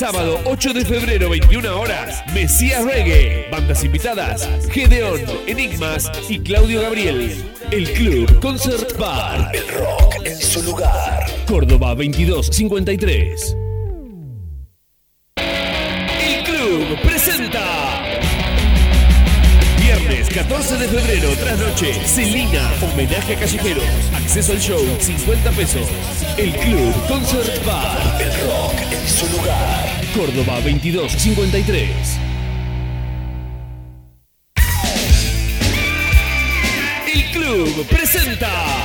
[0.00, 3.50] Sábado 8 de febrero, 21 horas, Mesías Reggae.
[3.50, 7.44] Bandas invitadas, Gedeón, Enigmas y Claudio Gabriel.
[7.70, 9.54] El Club Concert Bar.
[9.54, 11.26] El rock en su lugar.
[11.46, 13.56] Córdoba 2253.
[15.36, 17.99] El Club presenta.
[20.30, 23.84] Viernes 14 de febrero, tras noche, Celina, homenaje a callejeros.
[24.14, 25.88] Acceso al show, 50 pesos.
[26.36, 28.20] El Club Concert Bar.
[28.20, 30.00] El rock en su lugar.
[30.14, 31.90] Córdoba 2253.
[37.12, 38.79] El Club presenta.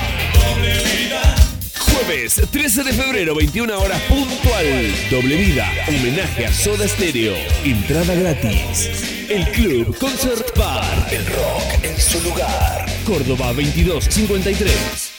[2.05, 4.93] Jueves 13 de febrero, 21 horas puntual.
[5.09, 7.35] Doble vida, homenaje a Soda Stereo.
[7.63, 9.25] Entrada gratis.
[9.27, 11.07] El Club Concert Bar.
[11.11, 12.85] El rock en su lugar.
[13.05, 15.11] Córdoba 2253.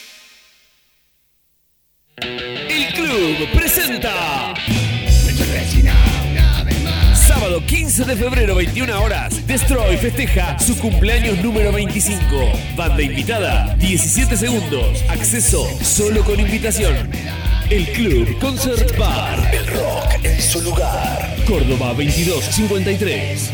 [2.19, 4.55] El Club presenta.
[7.47, 9.47] Sábado 15 de febrero, 21 horas.
[9.47, 12.21] Destroy festeja su cumpleaños número 25.
[12.75, 15.05] Banda invitada, 17 segundos.
[15.09, 17.09] Acceso solo con invitación.
[17.71, 19.55] El Club Concert Bar.
[19.55, 21.37] El rock en su lugar.
[21.47, 23.53] Córdoba 2253.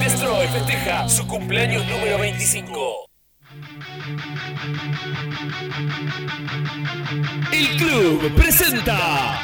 [0.00, 3.06] Destroy festeja su cumpleaños número 25.
[7.52, 9.40] El Club presenta.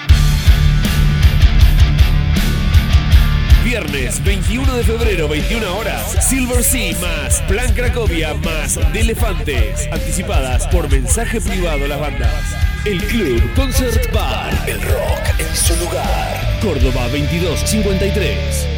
[3.75, 6.25] Viernes 21 de febrero, 21 horas.
[6.29, 9.89] Silver Sea más Plan Cracovia más De Elefantes.
[9.91, 12.55] Anticipadas por mensaje privado a las bandas.
[12.85, 14.53] El Club Concert Bar.
[14.69, 16.59] El rock en su lugar.
[16.63, 18.74] Córdoba 2253.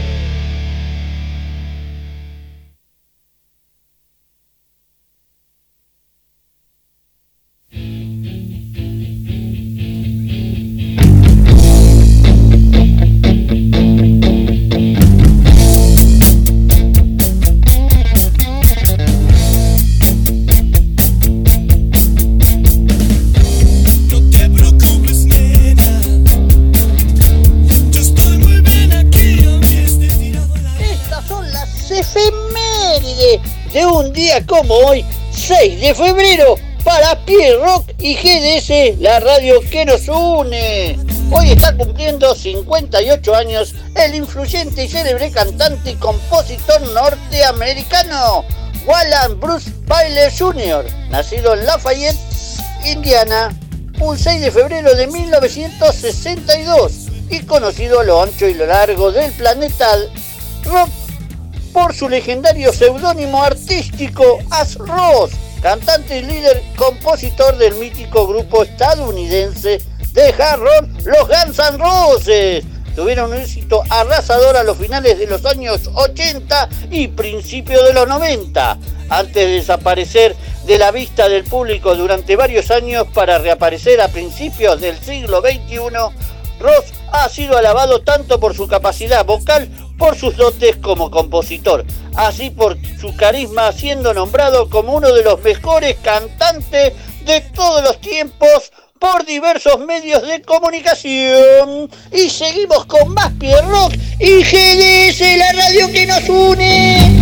[35.66, 36.54] 6 de febrero,
[36.84, 40.96] para Pierre Rock y GDS, la radio que nos une.
[41.32, 48.44] Hoy está cumpliendo 58 años el influyente y célebre cantante y compositor norteamericano,
[48.86, 52.16] Wallan Bruce Bailey Jr., nacido en Lafayette,
[52.84, 53.52] Indiana,
[53.98, 56.92] un 6 de febrero de 1962
[57.28, 59.96] y conocido a lo ancho y lo largo del planeta
[60.62, 60.90] rock
[61.72, 65.32] por su legendario seudónimo artístico As Ross,
[65.66, 70.62] cantante y líder compositor del mítico grupo estadounidense de hard
[71.04, 72.64] Los Guns N' Roses.
[72.94, 78.06] Tuvieron un éxito arrasador a los finales de los años 80 y principios de los
[78.06, 80.36] 90, antes de desaparecer
[80.66, 85.80] de la vista del público durante varios años para reaparecer a principios del siglo XXI.
[86.60, 89.68] Ross ha sido alabado tanto por su capacidad vocal
[89.98, 91.84] por sus dotes como compositor,
[92.16, 96.92] así por su carisma siendo nombrado como uno de los mejores cantantes
[97.24, 101.90] de todos los tiempos por diversos medios de comunicación.
[102.12, 107.15] Y seguimos con más Pierre Rock y GDS, la radio que nos une.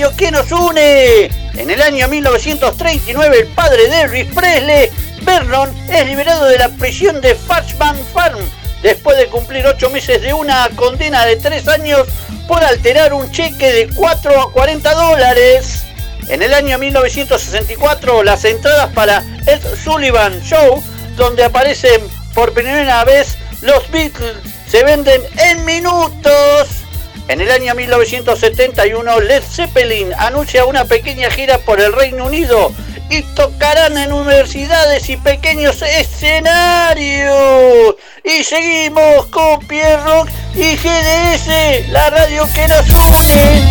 [0.00, 1.30] Radio que nos une.
[1.54, 4.90] En el año 1939, el padre de Elvis Presley,
[5.22, 8.38] Vernon, es liberado de la prisión de Fatchman Farm
[8.82, 12.06] después de cumplir ocho meses de una condena de tres años
[12.48, 15.84] por alterar un cheque de 4 a 40 dólares.
[16.28, 20.82] En el año 1964, las entradas para Ed Sullivan Show,
[21.16, 22.00] donde aparecen
[22.34, 24.36] por primera vez los Beatles,
[24.66, 26.79] se venden en minutos.
[27.30, 32.72] En el año 1971, Led Zeppelin anuncia una pequeña gira por el Reino Unido
[33.08, 37.24] y tocarán en universidades y pequeños escenarios.
[38.24, 43.69] Y seguimos con Pierre Rock y GDS, la radio que nos une.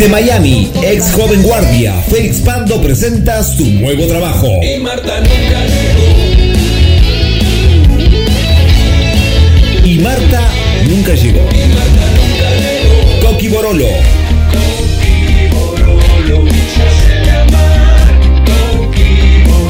[0.00, 4.48] Desde Miami, ex joven guardia, Félix Pando presenta su nuevo trabajo.
[4.62, 5.66] Y Marta nunca
[9.84, 10.48] Y Marta
[10.88, 11.46] nunca llegó.
[13.20, 13.88] Coqui Borolo.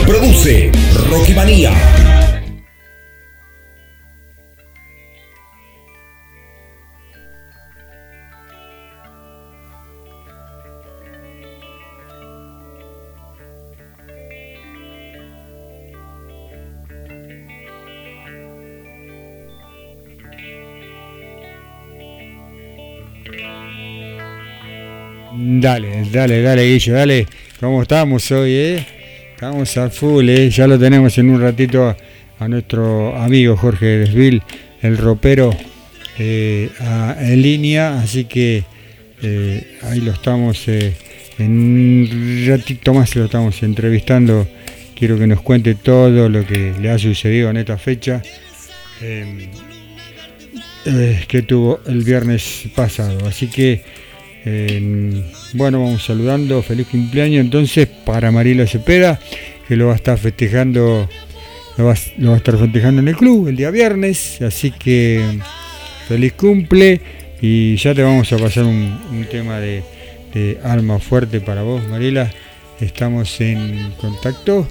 [0.07, 0.71] Produce
[1.09, 1.73] Rocky Manía.
[25.61, 27.27] Dale, dale, dale, Guillo, dale.
[27.61, 28.87] ¿Cómo estamos hoy, eh?
[29.35, 30.49] Estamos a full, eh.
[30.49, 31.95] Ya lo tenemos en un ratito
[32.39, 34.41] a, nuestro amigo Jorge Desville,
[34.81, 35.55] el ropero,
[36.19, 36.71] eh,
[37.19, 38.01] en línea.
[38.01, 38.65] Así que
[39.83, 40.89] ahí lo estamos, en
[41.39, 44.49] un ratito más lo estamos entrevistando.
[44.95, 48.23] Quiero que nos cuente todo lo que le ha sucedido en esta fecha.
[51.29, 53.27] que tuvo el viernes pasado.
[53.27, 54.00] Así que,
[54.45, 55.23] eh,
[55.55, 56.63] bueno, vamos saludando.
[56.63, 59.19] Feliz cumpleaños entonces para Marila Cepeda,
[59.69, 61.09] que lo va a estar festejando,
[61.77, 64.41] lo va, a- estar festejando en el club el día viernes.
[64.43, 65.23] Así que,
[66.09, 67.01] feliz cumple.
[67.43, 69.83] Y ya te vamos a pasar un, tema de,
[70.63, 72.31] alma fuerte para vos, Marila.
[72.81, 74.67] Estamos en contacto,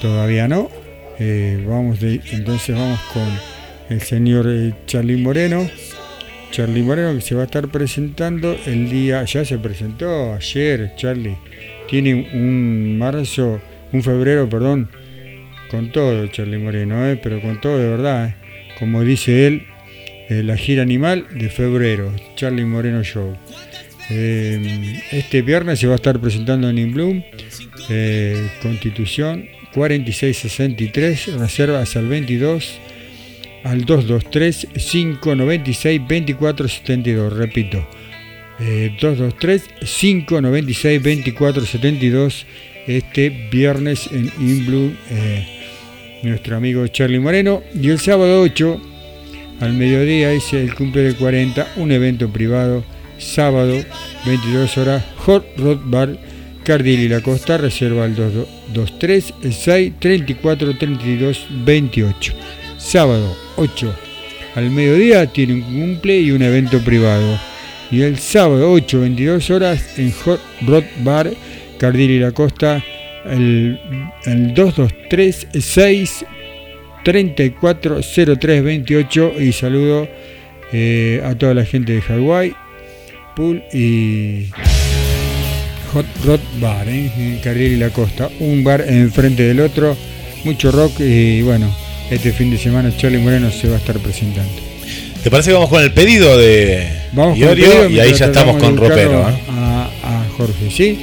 [0.00, 0.70] todavía no.
[1.18, 3.28] Eh, vamos de- entonces vamos con
[3.90, 5.68] el señor eh, Charlie Moreno.
[6.52, 11.34] Charlie Moreno que se va a estar presentando el día, ya se presentó ayer, Charlie.
[11.88, 13.58] Tiene un marzo,
[13.90, 14.90] un febrero, perdón,
[15.70, 18.26] con todo Charlie Moreno, eh, pero con todo de verdad.
[18.26, 18.34] eh.
[18.78, 19.62] Como dice él,
[20.28, 23.34] eh, la gira animal de febrero, Charlie Moreno Show.
[24.10, 27.22] Eh, este viernes se va a estar presentando en Inbloom,
[28.60, 32.78] Constitución 4663, reservas al 22
[33.64, 37.86] al 223 596 2472, repito,
[38.60, 42.46] eh, 223 596 2472
[42.86, 45.46] este viernes en Inbloom, eh,
[46.22, 48.80] nuestro amigo Charlie Moreno, y el sábado 8
[49.60, 52.84] al mediodía es el cumple de 40, un evento privado,
[53.18, 53.76] sábado
[54.26, 56.18] 22 horas, Hot Rod Bar,
[56.64, 62.34] Cardil y La Costa, reserva al 223 6 34 32 28.
[62.78, 63.94] Sábado 8
[64.54, 67.40] al mediodía tiene un cumple y un evento privado.
[67.90, 71.32] Y el sábado 8, 22 horas en Hot Rod Bar,
[71.78, 72.84] Cardil y La Costa,
[73.26, 73.80] el,
[74.24, 76.26] el 223 6
[77.04, 80.08] 340328 y saludo
[80.72, 82.54] eh, a toda la gente de Hawái,
[83.34, 84.50] Pool y
[85.92, 89.96] Hot Rod Bar, eh, en Carril y la Costa, un bar enfrente del otro,
[90.44, 91.74] mucho rock y bueno,
[92.10, 94.50] este fin de semana Charlie Moreno se va a estar presentando.
[95.22, 97.70] ¿Te parece que vamos con el pedido de Vamos con el Iorio?
[97.70, 99.28] pedido y ahí ya estamos con Ropero.
[99.28, 99.34] ¿eh?
[99.50, 100.98] A, a Jorge, ¿sí?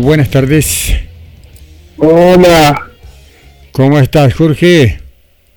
[0.00, 0.94] Buenas tardes.
[1.96, 2.90] Hola,
[3.72, 4.98] ¿Cómo estás, Jorge?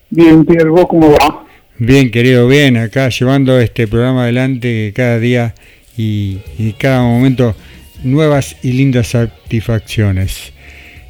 [0.10, 1.46] bien, Pierre, ¿vos cómo va?
[1.78, 2.78] Bien, querido, bien.
[2.78, 5.56] Acá llevando este programa adelante cada día
[5.98, 7.56] y, y cada momento
[8.04, 10.54] nuevas y lindas satisfacciones.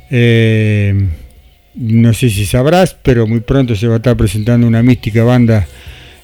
[0.09, 0.93] Eh,
[1.75, 5.67] no sé si sabrás, pero muy pronto se va a estar presentando una mística banda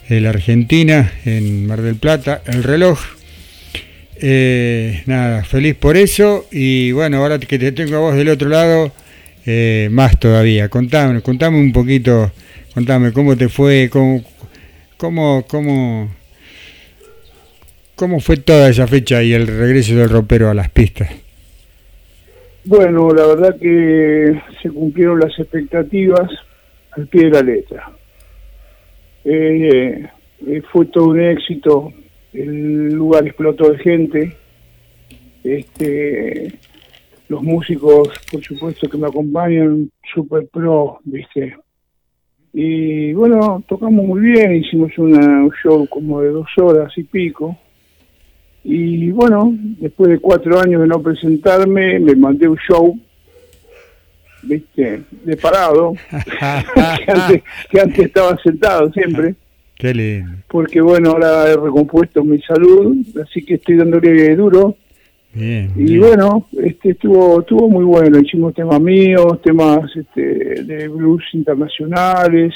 [0.09, 2.99] en la Argentina, en Mar del Plata, El Reloj.
[4.19, 8.49] Eh, nada, feliz por eso y bueno, ahora que te tengo a vos del otro
[8.49, 8.91] lado,
[9.45, 10.69] eh, más todavía.
[10.69, 12.31] Contame, contame un poquito,
[12.73, 14.23] contame cómo te fue, cómo,
[14.97, 16.11] cómo, cómo,
[17.95, 21.09] cómo fue toda esa fecha y el regreso del ropero a las pistas.
[22.65, 26.29] Bueno, la verdad que se cumplieron las expectativas
[26.91, 27.91] al pie de la letra.
[29.23, 30.09] Eh,
[30.45, 31.93] eh, fue todo un éxito,
[32.41, 34.35] el lugar explotó de gente,
[35.43, 36.53] este,
[37.29, 41.55] los músicos, por supuesto, que me acompañan, super pro, ¿viste?
[42.53, 47.57] Y bueno, tocamos muy bien, hicimos una- un show como de dos horas y pico.
[48.63, 52.97] Y bueno, después de cuatro años de no presentarme, me mandé un show,
[54.43, 55.93] viste, de parado,
[57.05, 59.35] que, antes, que antes estaba sentado siempre,
[59.77, 60.31] Qué lindo.
[60.47, 64.75] porque bueno, ahora he recompuesto mi salud, así que estoy dándole duro.
[65.33, 65.71] Bien.
[65.75, 65.99] Y bien.
[65.99, 72.55] bueno, este estuvo estuvo muy bueno, hicimos temas míos, temas este, de blues internacionales.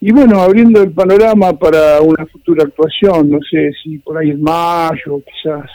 [0.00, 4.40] Y bueno, abriendo el panorama para una futura actuación, no sé si por ahí en
[4.40, 5.70] mayo, quizás.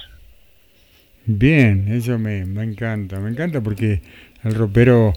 [1.27, 4.01] Bien, eso me, me encanta, me encanta porque
[4.43, 5.13] el ropero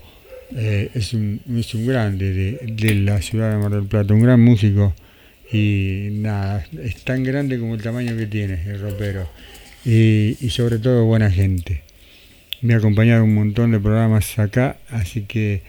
[0.55, 4.23] eh, es, un, es un grande de, de la ciudad de Mar del Plata, un
[4.23, 4.93] gran músico
[5.51, 9.27] y nada, es tan grande como el tamaño que tiene el ropero
[9.85, 11.83] y, y sobre todo buena gente.
[12.61, 15.63] Me ha acompañado un montón de programas acá, así que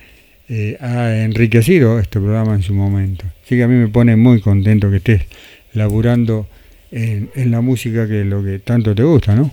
[0.49, 3.25] eh, ha enriquecido este programa en su momento.
[3.43, 5.21] Así que a mí me pone muy contento que estés
[5.73, 6.47] laburando
[6.91, 9.51] en, en la música que es lo que tanto te gusta, ¿no?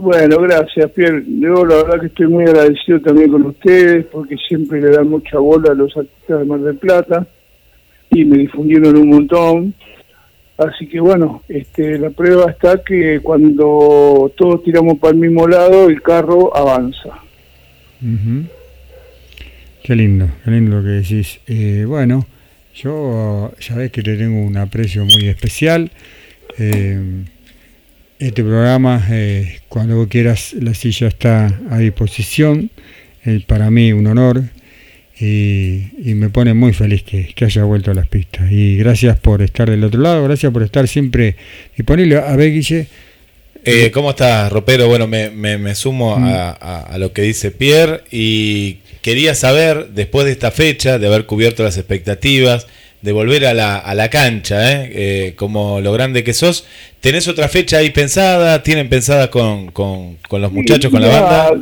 [0.00, 1.22] Bueno, gracias, Pierre.
[1.26, 5.38] Yo la verdad que estoy muy agradecido también con ustedes porque siempre le dan mucha
[5.38, 7.26] bola a los artistas de Mar del Plata
[8.14, 9.74] y me difundieron un montón.
[10.56, 15.88] Así que bueno, este, la prueba está que cuando todos tiramos para el mismo lado,
[15.88, 17.10] el carro avanza.
[18.00, 18.44] Ujú.
[19.82, 21.40] Qué lindo, qué lindo lo que decís.
[21.46, 22.24] Eh, bueno,
[22.74, 25.90] yo ya ves que te tengo un aprecio muy especial.
[26.58, 27.24] Eh,
[28.18, 32.70] este programa, eh, cuando quieras, la silla está a disposición.
[33.24, 34.42] Eh, para mí un honor
[35.24, 38.50] y, y me pone muy feliz que, que haya vuelto a las pistas.
[38.50, 41.36] Y gracias por estar del otro lado, gracias por estar siempre
[41.76, 42.18] disponible.
[42.18, 42.86] A ver, Guille,
[43.66, 44.88] Eh, ¿Cómo estás, Ropero?
[44.88, 46.24] Bueno, me, me- me sumo Mm.
[46.24, 51.06] a, a- a lo que dice Pierre y quería saber, después de esta fecha, de
[51.06, 52.66] haber cubierto las expectativas,
[53.00, 54.90] de volver a la, a la cancha, ¿eh?
[54.94, 56.66] Eh, como lo grande que sos,
[57.00, 58.62] ¿tenés otra fecha ahí pensada?
[58.62, 61.52] ¿Tienen pensada con, con- con los muchachos, con la banda?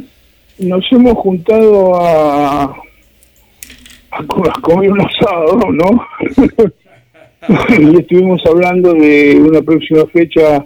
[0.58, 2.76] Nos hemos juntado a,
[4.12, 6.06] a, co- a comer un asado, ¿no?
[7.78, 10.64] y estuvimos hablando de una próxima fecha,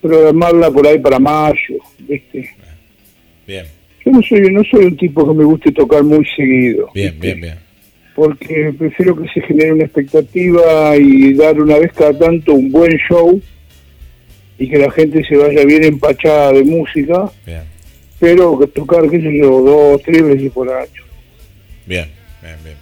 [0.00, 2.50] programarla por ahí para mayo, ¿viste?
[3.46, 3.64] Bien,
[4.04, 7.40] Yo no soy, no soy un tipo que me guste tocar muy seguido, bien, bien,
[7.40, 7.54] bien.
[8.14, 12.96] porque prefiero que se genere una expectativa y dar una vez cada tanto un buen
[13.08, 13.40] show
[14.58, 17.62] y que la gente se vaya bien empachada de música, Bien,
[18.18, 21.02] pero tocar, qué sé yo, dos, tres veces por año.
[21.84, 22.06] bien,
[22.46, 22.76] bien, bien.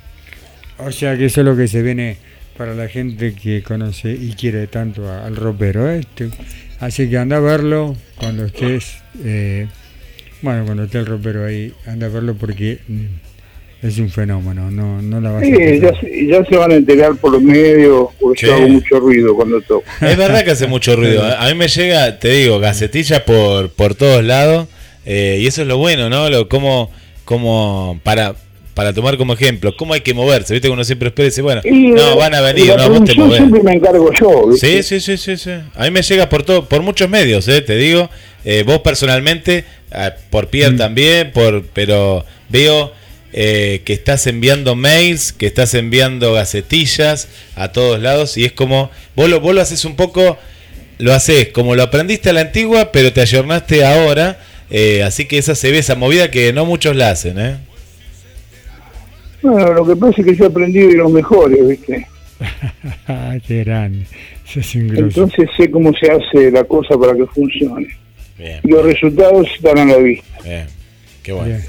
[0.79, 2.17] O sea que eso es lo que se viene
[2.57, 5.91] para la gente que conoce y quiere tanto a- al ropero.
[5.91, 6.03] ¿eh?
[6.15, 6.31] Te-
[6.81, 9.67] Así que anda a verlo cuando estés, eh,
[10.43, 15.01] bueno, cuando esté el ropero ahí, anda a verlo porque mm, es un fenómeno, no,
[15.01, 15.81] no la vas a Sí, pasar.
[15.95, 18.47] ya, se- ya se van a enterar por los medios, porque Sí.
[18.47, 19.85] yo hago mucho ruido cuando toco.
[20.01, 21.27] Es verdad que hace mucho ruido.
[21.29, 21.35] ¿eh?
[21.39, 24.69] A mí me llega, te digo, gacetilla por, por todos lados.
[25.07, 26.29] eh, y eso es lo bueno, ¿no?
[26.31, 26.91] Lo, como,
[27.27, 28.35] como para,
[28.75, 30.53] para tomar como ejemplo, cómo hay que moverse.
[30.53, 33.05] Viste que uno siempre espera y dice, bueno, Y, no, van a venir, no, vos
[33.05, 33.39] te movés.
[33.39, 34.83] siempre me encargo yo, ¿viste?
[34.83, 35.51] Sí, sí, sí, sí, sí.
[35.75, 37.61] A mí me llega por todo, por muchos medios, ¿eh?
[37.63, 38.11] te digo.
[38.45, 42.93] Eh, vos personalmente, ah, por Pierre también, por, pero veo
[43.33, 48.91] eh, que estás enviando mails, que estás enviando gacetillas a todos lados y es como,
[49.17, 50.37] vos lo, vos lo haces un poco,
[50.99, 54.41] lo haces como lo aprendiste a la antigua, pero te ayornaste ahora.
[54.71, 57.57] eh, así que esa se ve, esa movida que no muchos la hacen, ¿eh?
[59.45, 62.07] Bueno, lo que pasa es que yo aprendí de los mejores, ¿viste?
[63.07, 64.07] Ah, qué grande.
[64.75, 65.05] Un grosso.
[65.05, 67.89] Entonces sé cómo se hace la cosa para que funcione.
[68.39, 70.39] Bien, los resultados están a la vista.
[70.45, 70.67] bien.
[71.23, 71.49] Qué bueno.
[71.49, 71.63] Bien.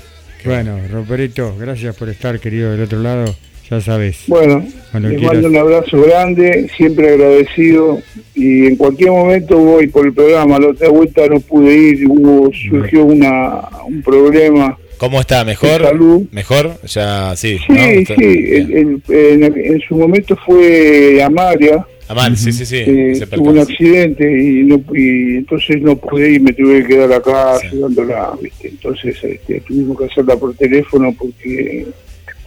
[0.43, 3.25] Bueno, Roperito, gracias por estar, querido, del otro lado.
[3.69, 4.23] Ya sabes.
[4.27, 5.41] Bueno, Cuando les quieras.
[5.41, 7.99] mando un abrazo grande, siempre agradecido
[8.35, 10.59] y en cualquier momento voy por el programa.
[10.59, 14.77] La otra vuelta no pude ir, hubo surgió una, un problema.
[14.97, 15.43] ¿Cómo está?
[15.45, 15.81] ¿Mejor?
[15.81, 16.23] salud.
[16.31, 16.79] ¿Mejor?
[16.87, 17.57] Ya, sí.
[17.57, 17.75] Sí, ¿no?
[17.83, 19.01] Está- sí, en,
[19.55, 22.77] en su momento fue Amalia, Amal, sí, sí, sí.
[22.85, 27.11] eh, tuvo un accidente y, no, y entonces no pude ir, me tuve que quedar
[27.13, 28.67] acá ayudándola, ¿viste?
[28.67, 31.87] Entonces este, tuvimos que hacerla por teléfono porque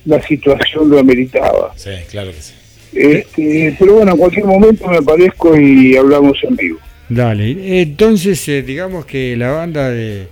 [0.05, 1.73] la situación lo ameritaba.
[1.75, 2.55] Sí, claro que sí.
[2.93, 6.79] Este, pero bueno, en cualquier momento me aparezco y hablamos en vivo.
[7.09, 10.29] Dale, entonces eh, digamos que la banda de,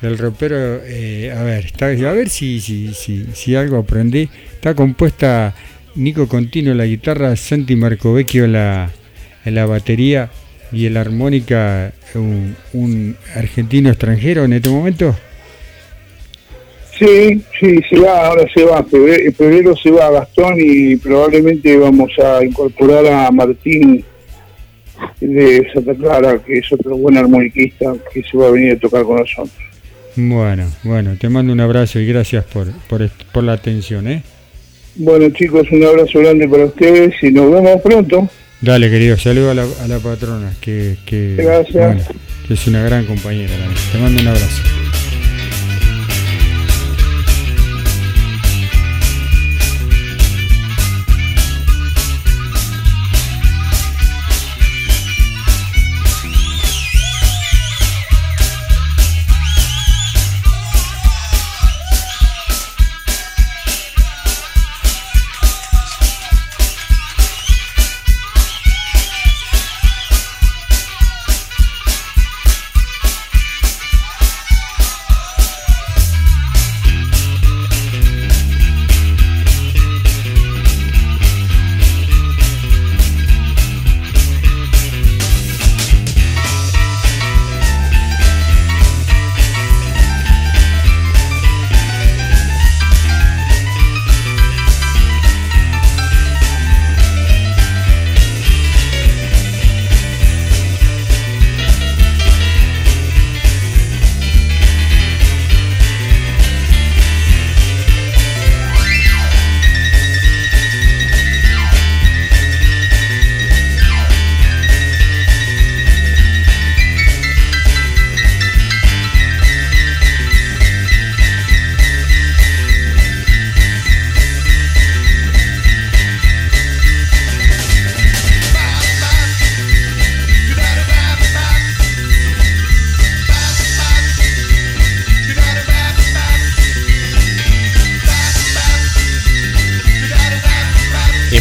[0.00, 4.74] del ropero, eh, a ver, está, a ver si, si, si, si algo aprendí, está
[4.74, 5.54] compuesta
[5.94, 8.90] Nico Contino la guitarra, Santi Marcovecchio en la,
[9.44, 10.30] la batería
[10.72, 15.14] y en la armónica un, un argentino extranjero en este momento.
[16.98, 18.82] Sí, sí, se va, ahora se va.
[18.82, 24.02] Febrero, febrero se va Gastón y probablemente vamos a incorporar a Martín
[25.20, 29.02] de Santa Clara, que es otro buen armoniquista que se va a venir a tocar
[29.04, 29.52] con nosotros.
[30.16, 34.22] Bueno, bueno, te mando un abrazo y gracias por, por, la atención, ¿eh?
[34.94, 38.28] Bueno chicos, un abrazo grande para ustedes y nos vemos pronto.
[38.62, 41.74] Dale, querido, saludo a la, a la patrona, que, que, Gracias.
[41.74, 42.02] bueno,
[42.48, 43.52] que es una gran compañera.
[43.92, 44.85] Te mando un abrazo.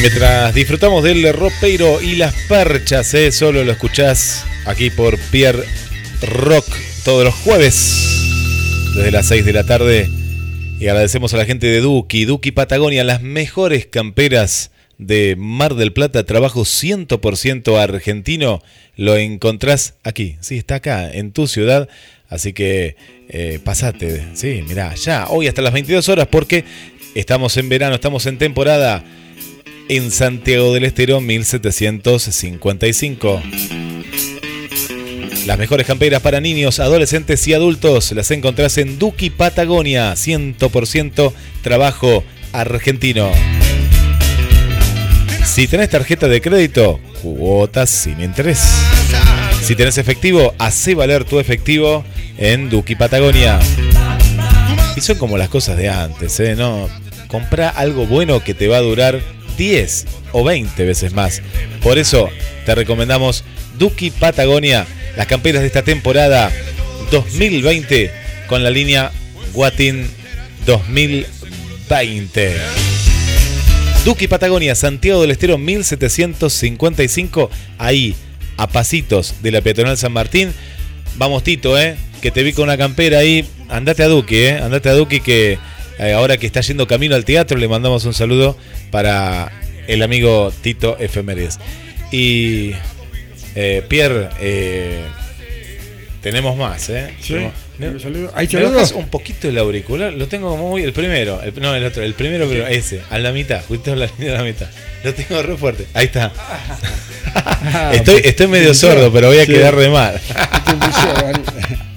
[0.07, 3.32] Mientras disfrutamos del ropeiro y las perchas, ¿eh?
[3.32, 5.64] solo lo escuchás aquí por Pierre
[6.22, 6.68] Rock
[7.03, 8.22] todos los jueves
[8.95, 10.07] desde las 6 de la tarde.
[10.80, 14.69] Y agradecemos a la gente de Duki, Duki Patagonia, las mejores camperas
[14.99, 18.61] de Mar del Plata, trabajo 100% argentino,
[18.95, 21.90] lo encontrás aquí, sí, está acá, en tu ciudad,
[22.30, 22.95] así que
[23.27, 26.64] eh, pasate, sí, mirá, ya, hoy hasta las 22 horas, porque
[27.15, 29.03] estamos en verano, estamos en temporada,
[29.90, 33.44] en Santiago del Estero 1755.
[35.45, 42.24] Las mejores camperas para niños, adolescentes y adultos las encontrás en Duki Patagonia, 100% trabajo
[42.52, 43.32] argentino.
[45.45, 48.64] Si tenés tarjeta de crédito, cuotas sin interés.
[49.62, 52.03] Si tenés efectivo, hace valer tu efectivo
[52.38, 53.60] en Duki Patagonia.
[54.95, 56.56] Y son como las cosas de antes, ¿eh?
[56.56, 56.88] No,
[57.28, 59.22] comprá algo bueno que te va a durar
[59.57, 61.41] 10 o 20 veces más.
[61.82, 62.30] Por eso
[62.65, 63.44] te recomendamos
[63.77, 66.52] Duki Patagonia, las camperas de esta temporada
[67.11, 68.11] 2020
[68.48, 69.11] con la línea
[69.53, 70.07] Guatin
[70.65, 72.56] 2020.
[74.03, 77.49] Duki Patagonia, Santiago del Estero 1755,
[77.80, 78.15] ahí
[78.57, 80.53] a pasitos de la peatonal San Martín.
[81.18, 83.45] Vamos Tito, eh, que te vi con una campera ahí.
[83.68, 85.57] Andate a Duki, eh, andate a Duki que
[86.00, 88.58] eh, ahora que está yendo camino al teatro le mandamos un saludo
[88.92, 89.52] para
[89.88, 91.60] el amigo Tito Efemérides.
[92.12, 92.72] Y
[93.56, 95.02] eh, Pierre, eh,
[96.22, 97.14] tenemos más, ¿eh?
[97.22, 97.36] Sí,
[97.78, 98.32] Tenemos- saludos.
[98.36, 98.48] ¿Hay
[98.96, 100.14] un poquito el auricular?
[100.14, 100.82] Lo tengo muy.
[100.84, 103.96] El primero, el- no, el otro, el primero, pero ese, a la mitad, justo a
[103.96, 104.68] la, a la mitad.
[105.04, 105.86] Lo tengo re fuerte.
[105.94, 106.32] Ahí está.
[107.94, 109.52] estoy, estoy medio sordo, pero voy a Sí.
[109.54, 110.20] quedar de mal.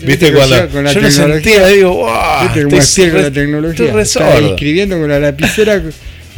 [0.00, 4.00] ¿Viste cuando con la yo lo sentía, digo, wow, Viste cómo estoy con la tecnología.
[4.00, 5.82] estoy escribiendo con la lapicera,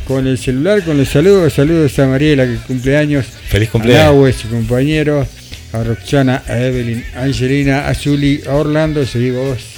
[0.06, 1.52] con el celular, con los saludos.
[1.52, 3.26] Saludos a Mariela que cumple años.
[3.48, 4.14] Feliz A cumpleaños.
[4.14, 5.26] Nahue, su compañero.
[5.72, 9.04] A Roxana, a Evelyn, a Angelina, a Zuli, a Orlando.
[9.04, 9.75] Seguí vos.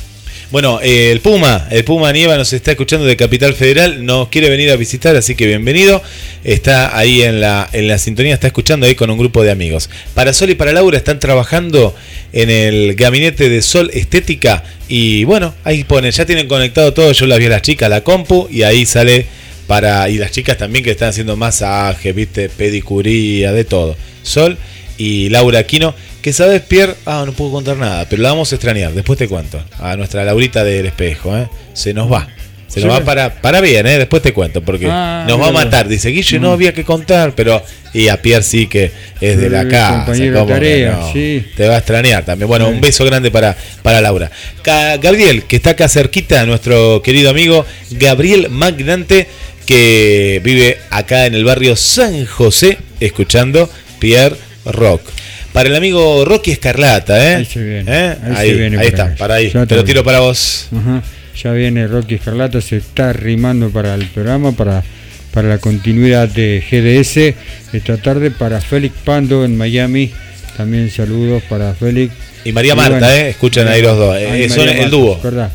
[0.51, 4.49] Bueno, eh, el Puma, el Puma Nieva nos está escuchando de Capital Federal, nos quiere
[4.49, 6.01] venir a visitar, así que bienvenido.
[6.43, 9.91] Está ahí en la, en la sintonía, está escuchando ahí con un grupo de amigos.
[10.15, 11.95] Para Sol y para Laura están trabajando
[12.33, 17.27] en el gabinete de Sol Estética y bueno, ahí pone, ya tienen conectado todo, yo
[17.27, 19.27] las vi a las chicas, la compu y ahí sale
[19.67, 23.99] para, y las chicas también que están haciendo masajes, viste, pedicuría, de todo.
[24.23, 24.57] Sol
[24.97, 25.95] y Laura Aquino,
[26.29, 29.29] que sabes, Pierre, ah, no puedo contar nada, pero la vamos a extrañar, después te
[29.29, 29.63] cuento.
[29.81, 31.49] A nuestra Laurita del espejo, ¿eh?
[31.75, 32.29] Se nos va.
[32.67, 33.97] Se nos va para, para bien, ¿eh?
[33.97, 35.89] Después te cuento, porque Ah, nos va a matar.
[35.89, 36.53] Dice, Guille, no Mm.
[36.53, 37.63] había que contar, pero.
[37.95, 38.93] Y a Pierre sí que
[39.23, 40.05] es de la casa.
[40.05, 41.13] compañero de ¿cómo que tarea, no?
[41.15, 41.47] sí.
[41.57, 42.47] Te va a extrañar también.
[42.47, 42.73] Bueno, Sí.
[42.75, 44.31] un beso grande para, para Laura.
[44.61, 49.27] Ca- Gabriel, que está acá cerquita, nuestro querido amigo Gabriel Magnante,
[49.65, 54.37] que vive acá en el barrio San José, escuchando Pierre
[54.67, 55.01] Rock.
[55.59, 57.35] Para el amigo Rocky Escarlata, ¿eh?
[57.35, 58.17] Ahí se viene, ¿Eh?
[58.23, 59.51] ahí se Ahí, viene ahí para está, para ahí.
[59.51, 60.69] Te lo tiro para vos.
[60.73, 61.03] Ajá.
[61.43, 64.85] Ya viene Rocky Escarlata, se está arrimando para el programa, para,
[65.33, 67.35] para la continuidad de GDS
[67.75, 70.13] esta tarde, para Félix Pando en Miami.
[70.57, 72.15] También saludos para Félix.
[72.45, 73.31] Y María Marta, ¿eh?
[73.31, 74.17] Escuchan ahí los dos.
[74.17, 75.21] Eh, María son el Marta, dúo.
[75.21, 75.51] verdad.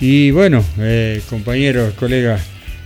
[0.00, 2.40] Y bueno, eh, compañeros, colegas,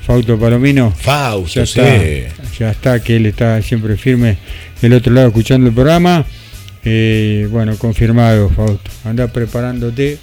[0.06, 0.90] Fausto Palomino.
[0.90, 1.80] Fausto, ya sí.
[1.80, 4.36] está, ya está, que él está siempre firme
[4.80, 6.24] del otro lado escuchando el programa.
[6.84, 8.90] Eh, bueno, confirmado, Fausto.
[9.04, 10.18] Anda preparándote.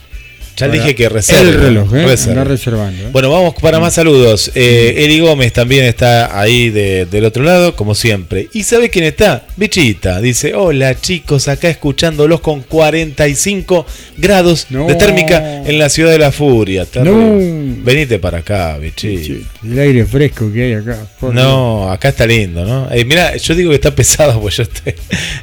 [0.62, 1.50] Ya para dije que reserve.
[1.50, 2.44] El reloj, ¿eh?
[2.44, 3.04] Reservando.
[3.04, 3.10] ¿eh?
[3.12, 4.52] Bueno, vamos para más saludos.
[4.56, 8.48] Eh, Eli Gómez también está ahí de- del otro lado, como siempre.
[8.54, 9.46] ¿Y sabe quién está?
[9.58, 10.22] Bichita.
[10.22, 13.86] Dice, hola chicos, acá escuchándolos con 45
[14.18, 14.88] grados No.
[14.88, 16.86] de térmica en la ciudad de la furia.
[17.04, 17.38] No.
[17.84, 19.34] Venite para acá, bichita.
[19.64, 20.98] El aire fresco que hay acá.
[21.20, 22.88] por No, acá está lindo, ¿no?
[22.92, 24.94] Eh, mira, yo digo que está pesado, pues yo estoy.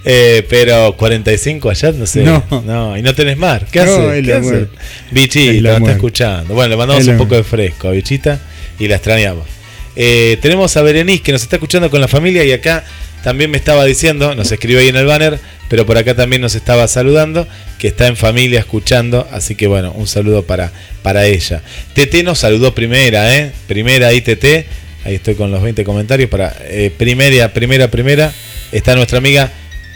[0.04, 2.22] eh, pero 45 allá, no sé.
[2.22, 2.96] No.
[2.96, 3.66] y no tenés mar.
[3.70, 4.66] ¿Qué No, hace?
[5.10, 6.55] Bichita, está escuchando.
[6.55, 8.40] Bueno, le mandamos un poco de fresco a Bichita
[8.78, 9.47] y la extrañamos.
[9.97, 12.85] Eh, tenemos a Berenice que nos está escuchando con la familia y acá
[13.22, 16.55] también me estaba diciendo, nos escribe ahí en el banner, pero por acá también nos
[16.55, 17.48] estaba saludando,
[17.78, 20.72] que está en familia escuchando, así que bueno, un saludo para,
[21.02, 21.62] para ella.
[21.94, 23.51] TT nos saludó primera, ¿eh?
[23.66, 24.66] Primera ahí TT,
[25.05, 28.32] ahí estoy con los 20 comentarios, para eh, primera, primera, primera,
[28.70, 29.51] está nuestra amiga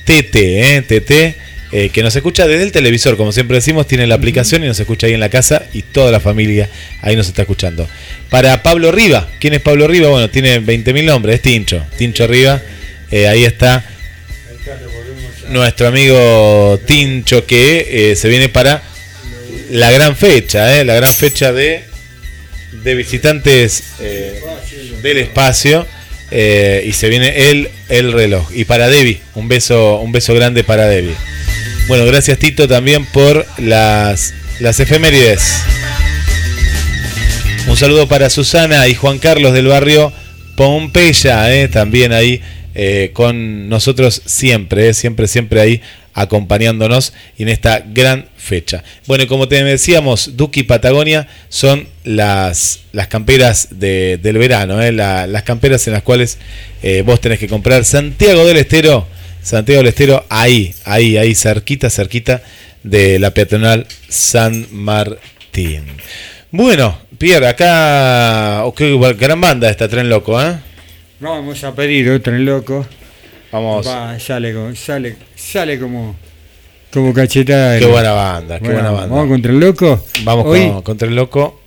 [0.05, 0.83] TT, ¿eh?
[0.83, 1.52] TT.
[1.73, 4.79] Eh, que nos escucha desde el televisor, como siempre decimos, tiene la aplicación y nos
[4.79, 6.69] escucha ahí en la casa y toda la familia
[7.01, 7.89] ahí nos está escuchando.
[8.31, 10.09] Para Pablo Riva, ¿quién es Pablo Riva?
[10.09, 12.61] Bueno, tiene 20.000 nombres, es Tincho, Tincho Riva,
[13.11, 13.85] eh, ahí está
[15.53, 18.83] nuestro amigo Tincho que eh, se viene para
[19.71, 21.85] la gran fecha, eh, la gran fecha de,
[22.83, 24.41] de visitantes eh,
[25.03, 25.87] del espacio
[26.35, 28.49] y se viene el, el reloj.
[28.55, 31.15] Y para Debbie, un beso, un beso grande para Debbie.
[31.89, 35.43] Bueno, gracias Tito también por las, las efemérides.
[37.69, 40.13] Un saludo para Susana y Juan Carlos del barrio
[40.57, 42.41] Pompeya, eh, también ahí
[42.75, 45.81] eh, con nosotros siempre, eh, siempre, siempre ahí
[46.15, 48.83] acompañándonos en esta gran fecha.
[49.07, 55.27] Bueno, y como te decíamos, Duki Patagonia son las, las camperas de- del verano, la-
[55.27, 56.39] las camperas en las cuales
[57.05, 57.85] vos tenés que comprar.
[57.85, 59.07] Santiago del Estero,
[59.43, 62.43] Santiago del Estero, ahí, ahí, ahí, cerquita, cerquita
[62.83, 65.85] de la peatonal San Martín.
[66.51, 70.55] Bueno, Pierre, acá, qué gran banda esta Tren Loco, ¿eh?
[71.21, 72.85] Vamos a pedir otro en loco.
[73.53, 73.87] Vamos.
[73.87, 76.17] Va, sale, como- sale, sale como,
[76.93, 77.79] como cachetada.
[77.79, 79.15] Qué buena banda, qué Bueno, buena banda.
[79.15, 80.05] Vamos contra el loco.
[80.25, 81.61] Vamos Hoy, con, contra el loco.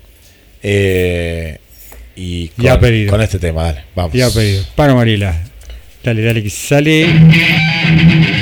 [0.62, 1.58] eh,
[2.18, 3.12] y con, Ya pedido.
[3.12, 4.14] con este tema, dale, vamos.
[4.14, 4.64] Ya pedido.
[4.76, 5.42] Para Marila.
[6.06, 8.35] Dale, dale, que sale.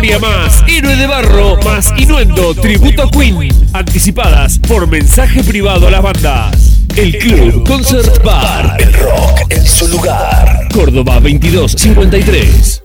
[0.00, 0.64] Memoria más.
[0.66, 3.48] Héroe de Barro más Inuendo Tributo a Queen.
[3.74, 6.78] Anticipadas por mensaje privado a las bandas.
[6.96, 8.76] El Club Concert Bar.
[8.80, 10.68] El rock en su lugar.
[10.72, 12.82] Córdoba 2253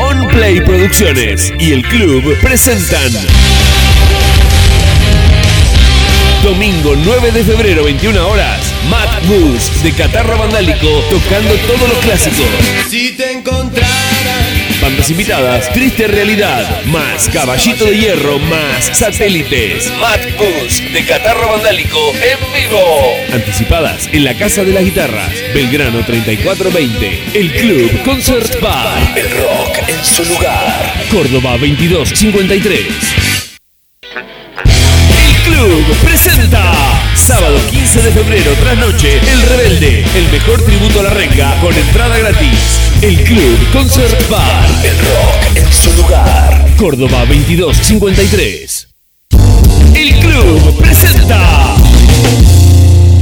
[0.00, 3.12] On Play Producciones y el club presentan
[6.42, 8.72] Domingo 9 de febrero, 21 horas.
[8.90, 12.46] Matt Moose de Catarro Vandálico tocando todos los clásicos.
[14.82, 19.92] Bandas invitadas, Triste Realidad, más Caballito de Hierro, más Satélites.
[20.00, 23.14] Matt Moose de Catarro Vandálico en vivo.
[23.32, 27.22] Anticipadas en la Casa de las Guitarras, Belgrano 3420.
[27.32, 29.16] El Club Concert Bar.
[29.16, 30.94] El rock en su lugar.
[31.12, 32.80] Córdoba 2253.
[35.14, 39.20] El Club presenta sábado 15 de febrero tras noche
[39.82, 42.78] El mejor tributo a la renga con entrada gratis.
[43.00, 46.66] El Club Concert Bar, el rock en su lugar.
[46.76, 48.88] Córdoba 2253.
[49.96, 51.74] El Club presenta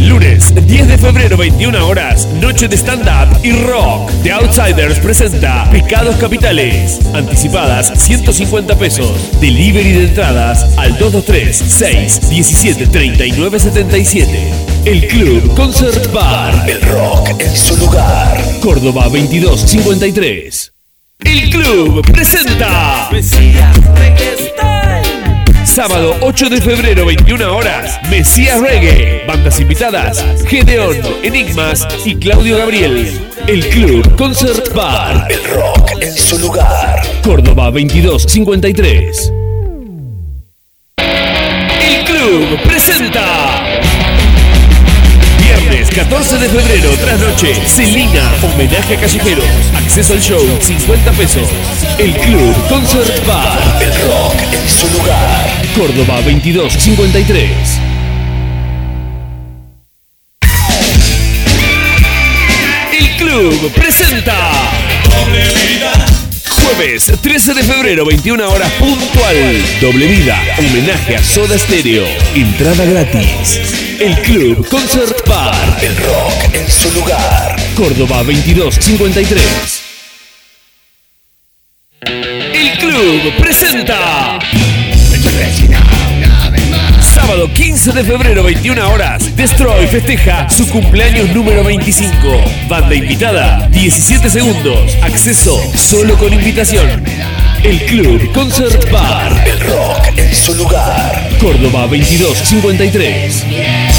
[0.01, 4.11] Lunes 10 de febrero 21 horas, noche de stand-up y rock.
[4.23, 7.01] The Outsiders presenta Pecados Capitales.
[7.15, 9.41] Anticipadas 150 pesos.
[9.41, 14.53] Delivery de entradas al 223 6 17 39 77.
[14.87, 16.69] El Club Concert Bar.
[16.69, 18.43] El rock en su lugar.
[18.61, 20.73] Córdoba 2253.
[21.25, 23.11] El Club presenta
[25.75, 29.25] Sábado 8 de febrero, 21 horas, Mesías Reggae.
[29.25, 33.21] Bandas invitadas, Gedeón, Enigmas y Claudio Gabriel.
[33.47, 35.29] El Club Concert Bar.
[35.31, 37.01] El rock en su lugar.
[37.23, 39.33] Córdoba 2253.
[40.99, 43.63] El Club presenta.
[45.91, 49.45] Viernes 14 de febrero, tras noche, Celina, homenaje a callejeros.
[49.75, 51.49] Acceso al show, 50 pesos.
[51.99, 53.59] El Club Concert Bar.
[53.81, 55.63] El rock en su lugar.
[55.77, 57.51] Córdoba 2253.
[62.99, 64.53] El Club presenta.
[66.63, 69.37] Jueves 13 de febrero, 21 horas puntual.
[69.81, 72.07] Doble vida, homenaje a Soda Stereo.
[72.35, 73.80] Entrada gratis.
[74.01, 75.55] El Club Concert Bar.
[75.83, 77.55] El rock en su lugar.
[77.77, 79.83] Córdoba 2253.
[82.07, 84.39] El Club presenta.
[87.03, 89.37] Sábado 15 de febrero, 21 horas.
[89.37, 92.17] Destroy festeja su cumpleaños número 25.
[92.71, 94.97] Banda invitada, 17 segundos.
[95.03, 97.05] Acceso solo con invitación.
[97.63, 99.47] El Club Concert Bar.
[99.47, 101.29] El rock en su lugar.
[101.39, 103.90] Córdoba 2253.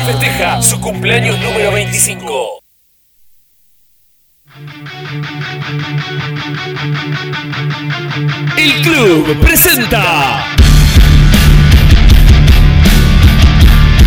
[0.00, 2.62] Festeja su cumpleaños número 25.
[8.56, 10.46] El club presenta.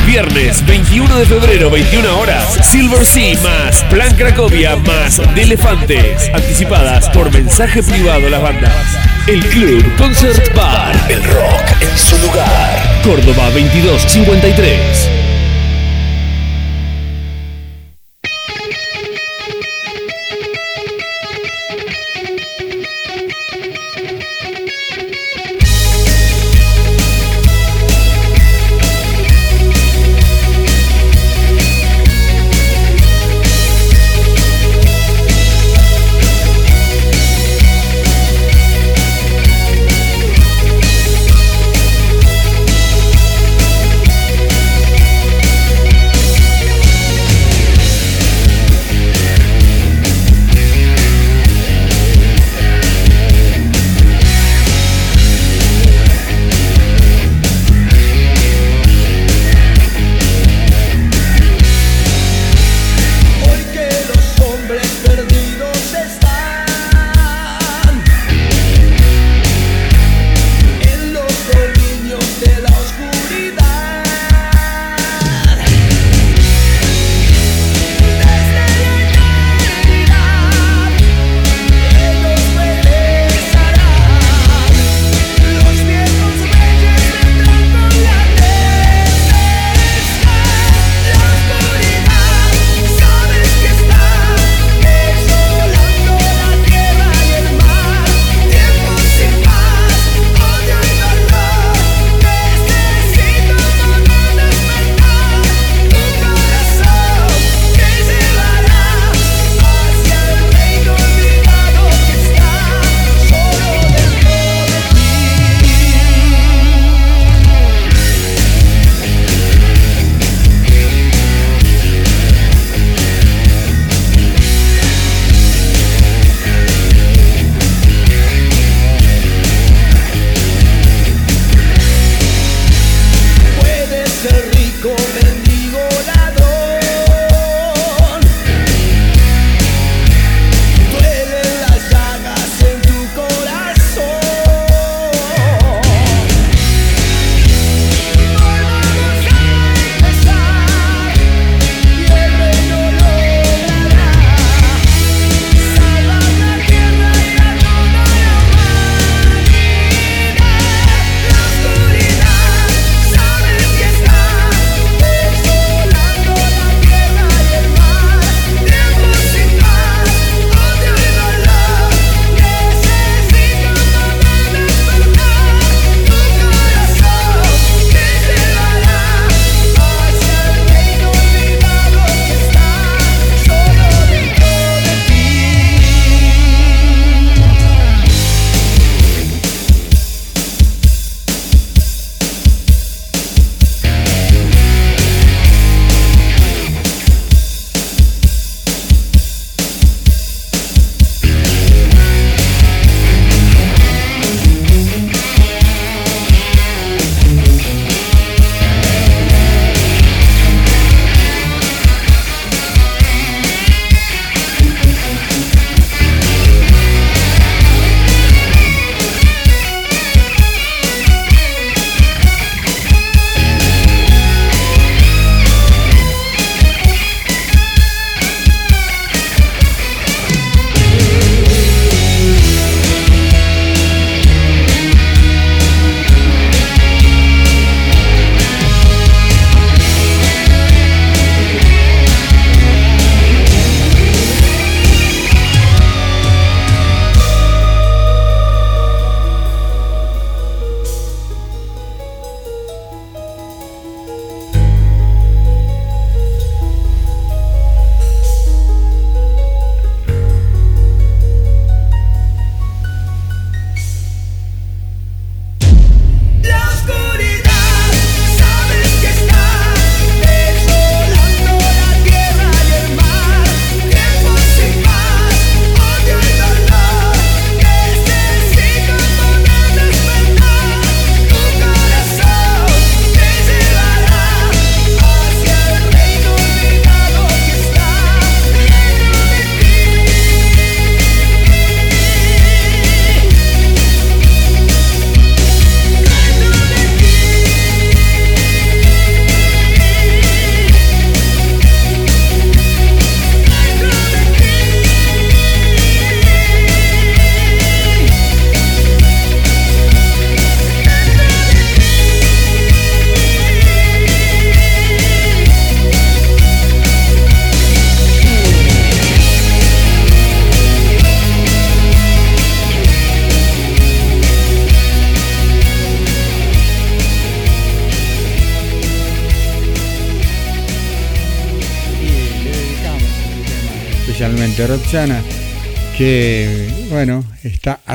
[0.08, 2.66] Viernes 21 de febrero, 21 horas.
[2.66, 6.30] Silver Sea más Plan Cracovia más de Elefantes.
[6.34, 8.98] Anticipadas por mensaje privado a las bandas.
[9.28, 10.96] El Club Concert Bar.
[11.10, 13.02] El rock en su lugar.
[13.04, 15.15] Córdoba 2253.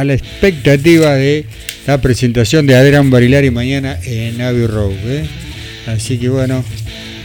[0.01, 1.45] A la expectativa de
[1.87, 4.93] la presentación de Adrián Barilari mañana en Abbey Road.
[5.05, 5.25] ¿eh?
[5.87, 6.65] Así que bueno,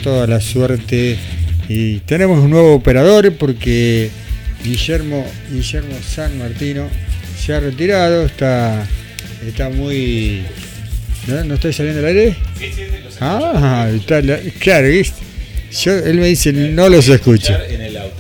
[0.04, 1.18] toda la suerte.
[1.70, 4.10] Y tenemos un nuevo operador porque
[4.64, 6.88] Guillermo, Guillermo San Martino
[7.44, 8.86] se ha retirado, está,
[9.48, 10.42] está muy...
[11.28, 12.36] ¿No, ¿No estoy saliendo al aire?
[13.22, 15.18] Ah, está la- claro, ¿viste?
[15.84, 17.54] Yo, él me dice, no los escucho.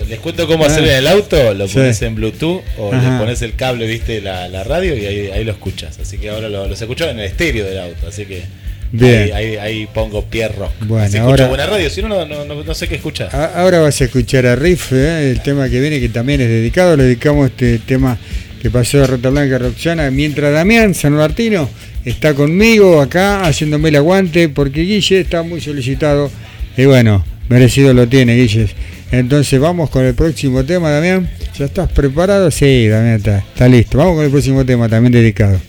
[0.09, 0.67] Les cuento cómo Ah.
[0.67, 1.75] hacer en el auto, lo Sí.
[1.75, 3.11] pones en Bluetooth o Ajá.
[3.13, 5.97] le pones el cable, viste, la, la radio y ahí, ahí lo escuchas.
[5.99, 8.43] Así que ahora lo, los escucho en el estéreo del auto, así que
[8.91, 9.31] Bien.
[9.33, 10.71] Ahí, ahí, ahí pongo Pierro.
[10.81, 13.35] Bueno, si ahora- buena radio, si no, no, no, no- no sé qué escuchar.
[13.35, 15.31] A- Ahora vas a escuchar a Riff, ¿eh?
[15.31, 16.95] el tema que viene, que también es dedicado.
[16.95, 18.17] Le dedicamos este tema
[18.61, 20.09] que pasó de Rota Blanca a Roxana.
[20.11, 21.67] Mientras Damián San Martino
[22.05, 26.31] está conmigo acá haciéndome el aguante, porque Guille está muy solicitado.
[26.77, 28.67] Y bueno, merecido lo tiene, Guille.
[29.11, 31.29] Entonces vamos con el próximo tema, Damián.
[31.57, 32.51] ¿Ya estás preparado?
[32.51, 33.97] Sí, Damián está, está listo.
[33.97, 35.59] Vamos con el próximo tema, también dedicado.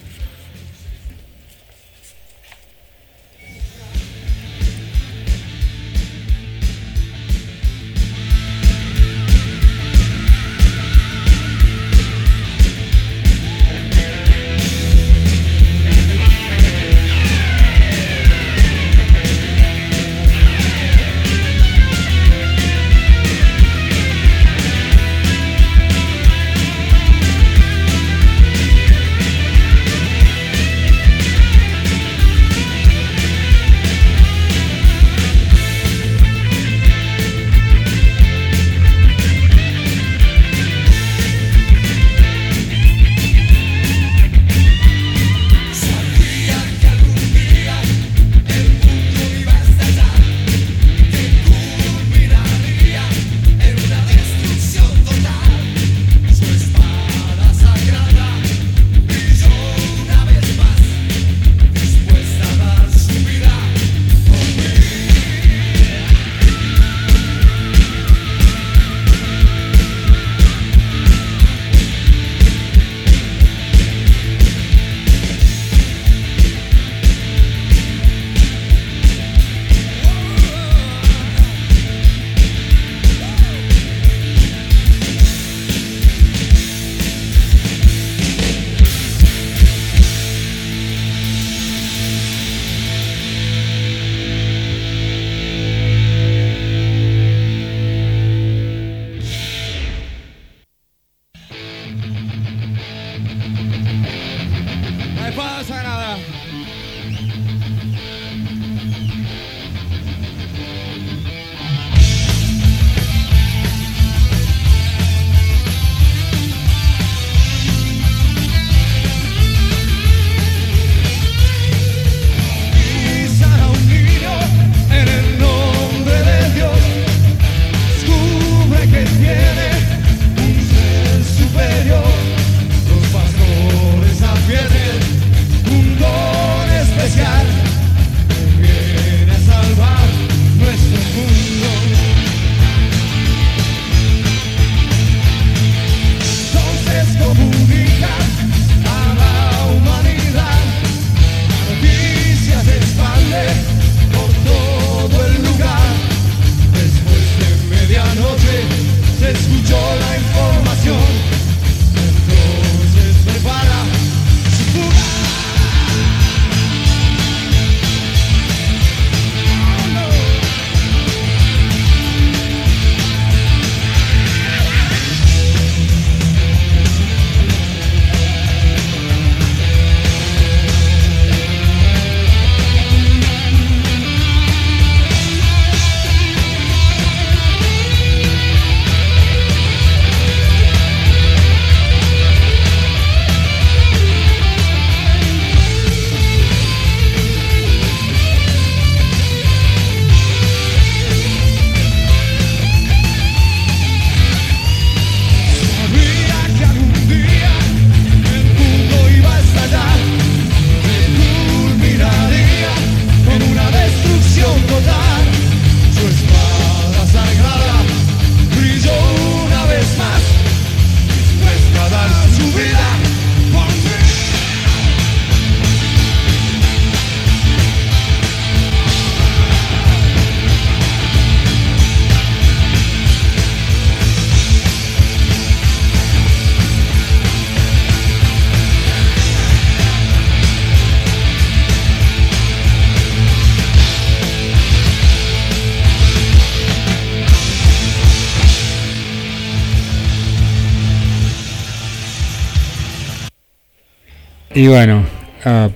[254.57, 255.03] Y bueno,
[255.45, 255.69] a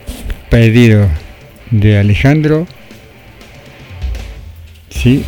[0.49, 1.07] pedido
[1.69, 2.65] de Alejandro.
[4.89, 5.23] Sí.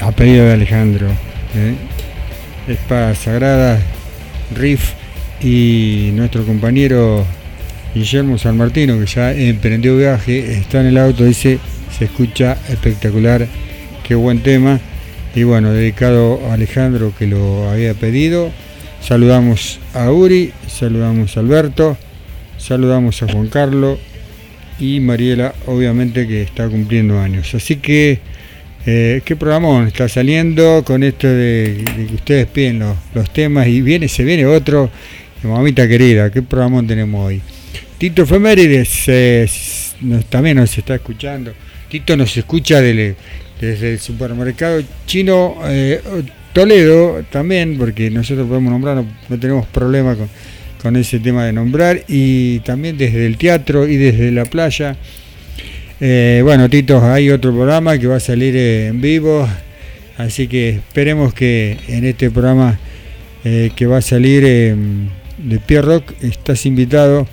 [0.00, 1.08] A pedido de Alejandro.
[1.08, 1.74] ¿eh?
[2.68, 3.80] Espada Sagrada,
[4.54, 4.92] Riff
[5.42, 7.26] y nuestro compañero
[7.92, 11.58] Guillermo San Martino, que ya emprendió viaje, está en el auto, dice,
[11.98, 13.48] se escucha espectacular,
[14.06, 14.78] qué buen tema.
[15.34, 18.52] Y bueno, dedicado a Alejandro que lo había pedido.
[19.06, 21.96] Saludamos a Uri, saludamos a Alberto,
[22.58, 23.98] saludamos a Juan Carlos
[24.80, 27.54] y Mariela, obviamente que está cumpliendo años.
[27.54, 28.18] Así que,
[28.86, 33.82] eh, ¿qué programón está saliendo con esto de, que ustedes piden los, los temas y
[33.82, 34.90] viene, se viene otro?
[35.42, 37.42] Mamita querida, ¿qué programón tenemos hoy?
[37.98, 39.46] Tito Femérides eh,
[40.00, 41.52] nos- también nos está escuchando.
[41.90, 43.14] Tito nos escucha del-
[43.60, 46.00] desde el supermercado chino eh,
[46.54, 50.16] Toledo también, porque nosotros podemos nombrar, no, tenemos problema
[50.80, 52.04] con, ese tema de nombrar.
[52.06, 54.96] Y también desde el teatro y desde la playa.
[56.00, 59.48] Eh, bueno, Tito, hay otro programa que va a salir en vivo.
[60.16, 62.78] Así que esperemos que en este programa
[63.44, 64.76] eh, que va a salir eh,
[65.38, 67.26] de Pierrock estás invitado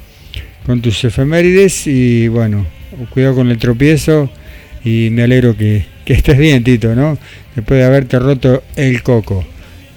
[0.65, 2.65] con tus efemérides y bueno,
[3.11, 4.31] cuidado con el tropiezo
[4.83, 7.17] y me alegro que, que estés bien, Tito, ¿no?
[7.55, 9.45] Después de haberte roto el coco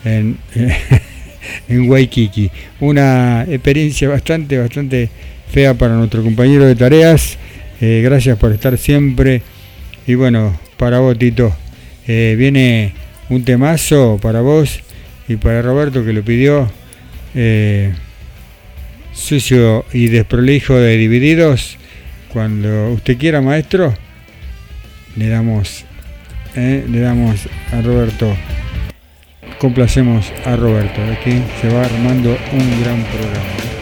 [0.05, 0.39] en,
[1.69, 2.51] en Waikiki.
[2.81, 5.09] Una experiencia bastante, bastante
[5.51, 7.39] fea para nuestro compañero de tareas.
[7.81, 9.43] Eh, gracias por estar siempre.
[10.07, 11.55] Y bueno, para vos, Tito,
[12.07, 12.93] eh, viene
[13.29, 14.81] un temazo para vos
[15.29, 16.71] y para Roberto que lo pidió.
[17.35, 17.93] eh,
[19.15, 21.79] sucio y desprolijo de divididos.
[22.33, 23.95] Cuando usted quiera, maestro,
[25.17, 25.85] le damos,
[26.57, 28.35] eh, le damos a Roberto,
[29.59, 31.01] complacemos a Roberto.
[31.13, 33.74] Aquí se va armando un gran programa.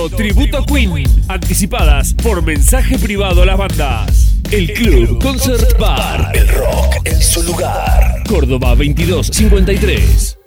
[0.00, 1.04] Inuendo Tributo a Queen.
[1.28, 4.34] Anticipadas por mensaje privado a las bandas.
[4.50, 6.32] El Club Concert Bar.
[6.34, 8.22] El rock en su lugar.
[8.26, 10.38] Córdoba 2253.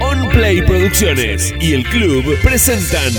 [0.00, 3.12] On Play Producciones y el club presentan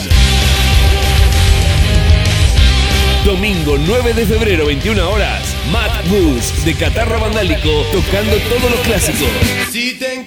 [3.26, 5.56] Domingo 9 de febrero, 21 horas.
[5.72, 9.30] Matt Bus de Catarro Vandálico tocando todos los clásicos.
[9.72, 10.26] Si te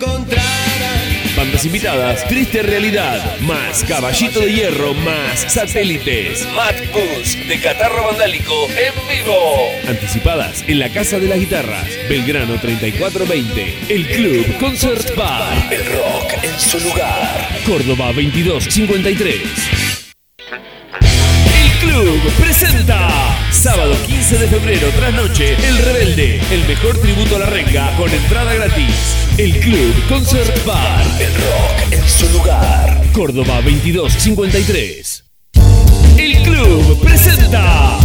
[1.36, 6.46] Bandas invitadas, Triste Realidad, más Caballito de Hierro, más Satélites.
[6.54, 9.70] Matt Bus de Catarro Vandálico en vivo.
[9.88, 13.78] Anticipadas en la Casa de las Guitarras, Belgrano 3420.
[13.88, 15.72] El Club Concert Bar.
[15.72, 17.48] El rock en su lugar.
[17.66, 19.36] Córdoba 2253.
[20.52, 23.08] El Club presenta
[23.50, 28.10] sábado 15 de febrero tras noche El Rebelde, el mejor tributo a la renga con
[28.10, 29.16] entrada gratis.
[29.38, 31.04] El Club Concert Bar.
[31.20, 33.01] El rock en su lugar.
[33.12, 35.24] Córdoba 2253.
[36.16, 37.98] El Club presenta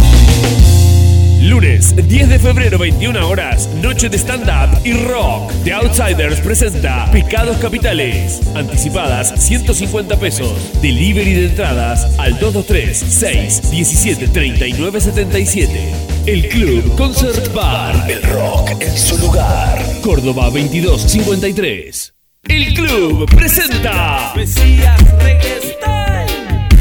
[1.40, 5.50] Lunes 10 de febrero 21 horas, noche de stand-up y rock.
[5.64, 8.42] The Outsiders presenta Pecados Capitales.
[8.54, 10.52] Anticipadas 150 pesos.
[10.82, 15.92] Delivery de entradas al 223 6 17 39 77.
[16.26, 18.10] El Club Concert Bar.
[18.10, 19.82] El rock en su lugar.
[20.02, 22.17] Córdoba 2253.
[22.48, 25.58] El Club presenta Mesías Reggae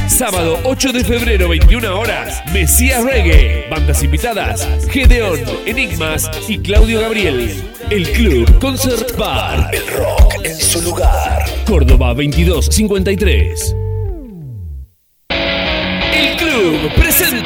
[0.08, 2.42] Sábado 8 de febrero, 21 horas.
[2.52, 3.68] Mesías Reggae.
[3.70, 7.62] Bandas invitadas: Gedeón, Enigmas y Claudio Gabriel.
[7.92, 9.70] El Club Concert Bar.
[9.72, 11.46] El rock en su lugar.
[11.68, 13.76] Córdoba 2253.
[15.30, 17.37] El Club presenta.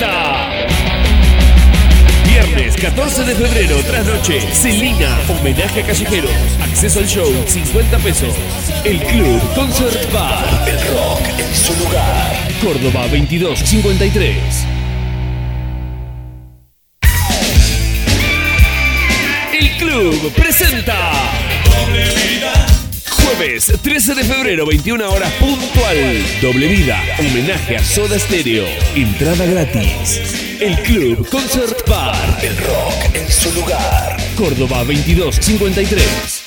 [2.82, 4.40] Viernes 14 de febrero, tras noche,
[5.30, 6.32] homenaje a callejeros.
[6.62, 8.34] Acceso al show, 50 pesos.
[8.84, 10.68] El Club Concert Bar.
[10.68, 12.48] El rock en su lugar.
[12.62, 14.36] Córdoba 2253.
[19.54, 21.12] El Club presenta.
[23.24, 26.26] Jueves 13 de febrero, 21 horas puntual.
[26.42, 28.66] Doble vida, homenaje a Soda Stereo.
[28.96, 30.51] Entrada gratis.
[30.62, 32.16] El Club Concert Bar.
[32.44, 34.16] El rock en su lugar.
[34.38, 36.44] Córdoba 2253.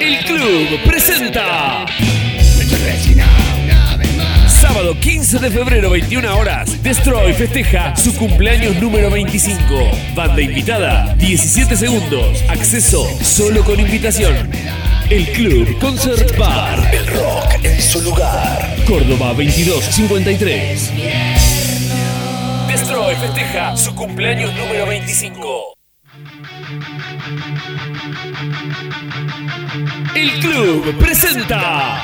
[0.00, 1.86] El Club presenta.
[4.48, 6.82] Sábado 15 de febrero, 21 horas.
[6.82, 9.56] Destroy festeja su cumpleaños número 25.
[10.16, 12.42] Banda invitada, 17 segundos.
[12.48, 14.50] Acceso solo con invitación.
[15.08, 16.92] El Club Concert Bar.
[16.92, 18.74] El rock en su lugar.
[18.86, 21.43] Córdoba 2253.
[23.20, 25.76] Festeja su cumpleaños número 25.
[30.14, 32.02] El club presenta.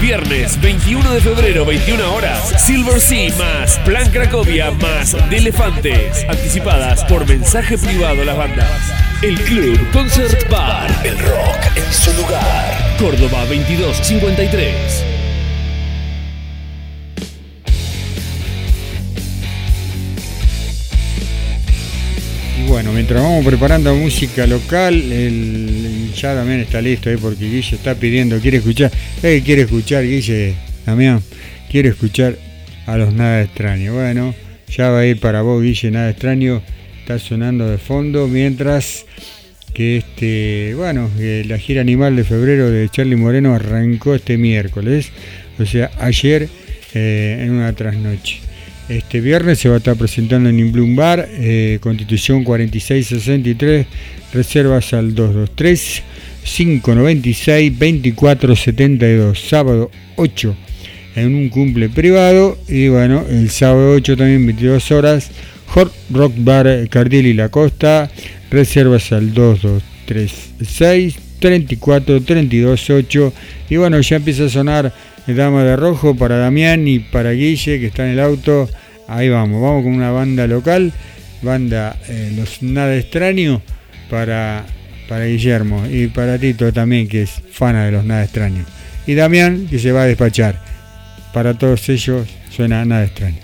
[0.00, 2.62] Viernes 21 de febrero, 21 horas.
[2.64, 6.24] Silver Sea más Plan Cracovia más de Elefantes.
[6.28, 8.92] Anticipadas por mensaje privado a las bandas.
[9.22, 10.90] El Club Concert Bar.
[11.04, 12.96] El rock en su lugar.
[12.98, 15.03] Córdoba 2253.
[22.66, 27.94] Bueno, mientras vamos preparando música local, el, ya también está listo ahí porque Guille está
[27.94, 30.54] pidiendo, quiere escuchar, ¿sabes qué quiere escuchar Guille?
[30.86, 31.22] Damián,
[31.70, 32.36] quiere escuchar
[32.86, 33.94] a los nada extraños.
[33.94, 34.34] Bueno,
[34.68, 36.62] ya va a ir para vos Guille, nada extraño,
[37.00, 39.04] está sonando de fondo mientras
[39.72, 45.10] que este, bueno, que la gira animal de febrero de Charlie Moreno arrancó este miércoles,
[45.58, 46.48] o sea, ayer
[46.94, 48.43] eh, en una trasnoche.
[48.88, 53.86] Este viernes se va a estar presentando en Bloom Bar, eh, Constitución 4663,
[54.34, 56.02] reservas al 223
[56.44, 60.54] 596 2472, sábado 8
[61.16, 65.30] en un cumple privado y bueno, el sábado 8 también 22 horas,
[65.68, 68.10] Hot Rock Bar Cardiel y La Costa,
[68.50, 73.32] reservas al 2236 34 32 8
[73.70, 74.92] y bueno, ya empieza a sonar
[75.32, 78.68] Dama de Rojo para Damián y para Guille que está en el auto.
[79.08, 80.92] Ahí vamos, vamos con una banda local,
[81.42, 83.62] banda eh, Los Nada Extraño
[84.10, 84.64] para,
[85.08, 88.64] para Guillermo y para Tito también que es fana de Los Nada Extraño.
[89.06, 90.62] Y Damián que se va a despachar.
[91.32, 93.43] Para todos ellos suena Nada Extraño.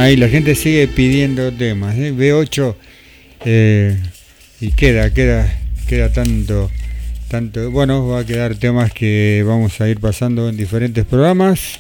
[0.05, 0.15] Ahí.
[0.15, 1.95] La gente sigue pidiendo temas.
[1.97, 2.13] ¿eh?
[2.13, 2.75] B8
[3.45, 3.97] eh,
[4.61, 5.51] y queda, queda,
[5.87, 6.71] queda tanto,
[7.27, 7.71] tanto.
[7.71, 11.79] Bueno, va a quedar temas que vamos a ir pasando en diferentes programas.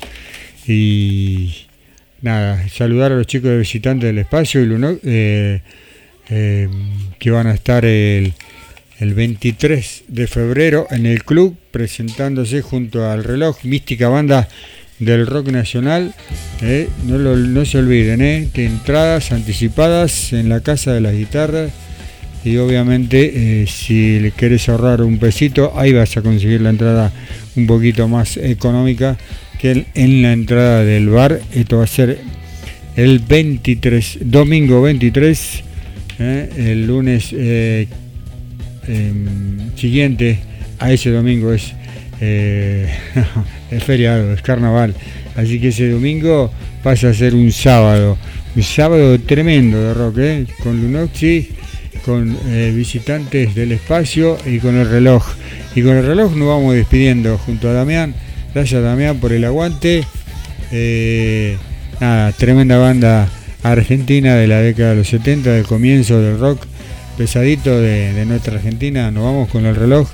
[0.67, 1.67] Y
[2.21, 5.61] nada, saludar a los chicos de visitantes del espacio y Luno- eh,
[6.29, 6.67] eh,
[7.19, 8.33] que van a estar el,
[8.99, 14.49] el 23 de febrero en el club presentándose junto al reloj Mística Banda
[14.97, 16.15] del Rock Nacional.
[16.61, 21.13] Eh, no, lo- no se olviden, eh, que entradas anticipadas en la Casa de las
[21.13, 21.71] Guitarras.
[22.43, 27.11] Y obviamente eh, si le querés ahorrar un pesito, ahí vas a conseguir la entrada
[27.55, 29.17] un poquito más económica
[29.59, 31.39] que en- la entrada del bar.
[31.53, 32.19] Esto va a ser
[32.95, 35.63] el 23, domingo 23,
[36.19, 37.87] eh, el lunes em,
[39.75, 40.37] siguiente
[40.79, 41.73] a ese domingo es,
[43.71, 44.93] es feriado, es carnaval.
[45.35, 46.51] Así que ese domingo
[46.81, 48.17] pasa a ser un sábado,
[48.55, 50.45] un sábado tremendo de rock, ¿eh?
[50.63, 51.49] con Lunoxi,
[52.05, 55.25] con eh, visitantes del espacio y con el reloj.
[55.75, 58.15] Y con el reloj nos vamos despidiendo junto a Damián.
[58.53, 60.05] Gracias Damián por el aguante.
[60.71, 61.57] Eh,
[61.99, 63.27] nada, tremenda banda
[63.61, 66.65] argentina de la década de los 70, del comienzo del rock
[67.17, 69.11] pesadito de, de nuestra Argentina.
[69.11, 70.07] Nos vamos con el reloj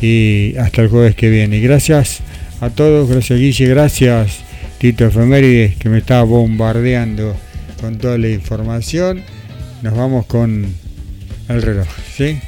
[0.00, 1.58] y hasta el jueves que viene.
[1.58, 2.20] Y gracias
[2.62, 4.51] a todos, gracias Guille, gracias
[4.82, 7.36] Tito Efemérides que me está bombardeando
[7.80, 9.22] con toda la información.
[9.80, 10.74] Nos vamos con
[11.48, 11.86] el reloj,
[12.16, 12.40] ¿sí?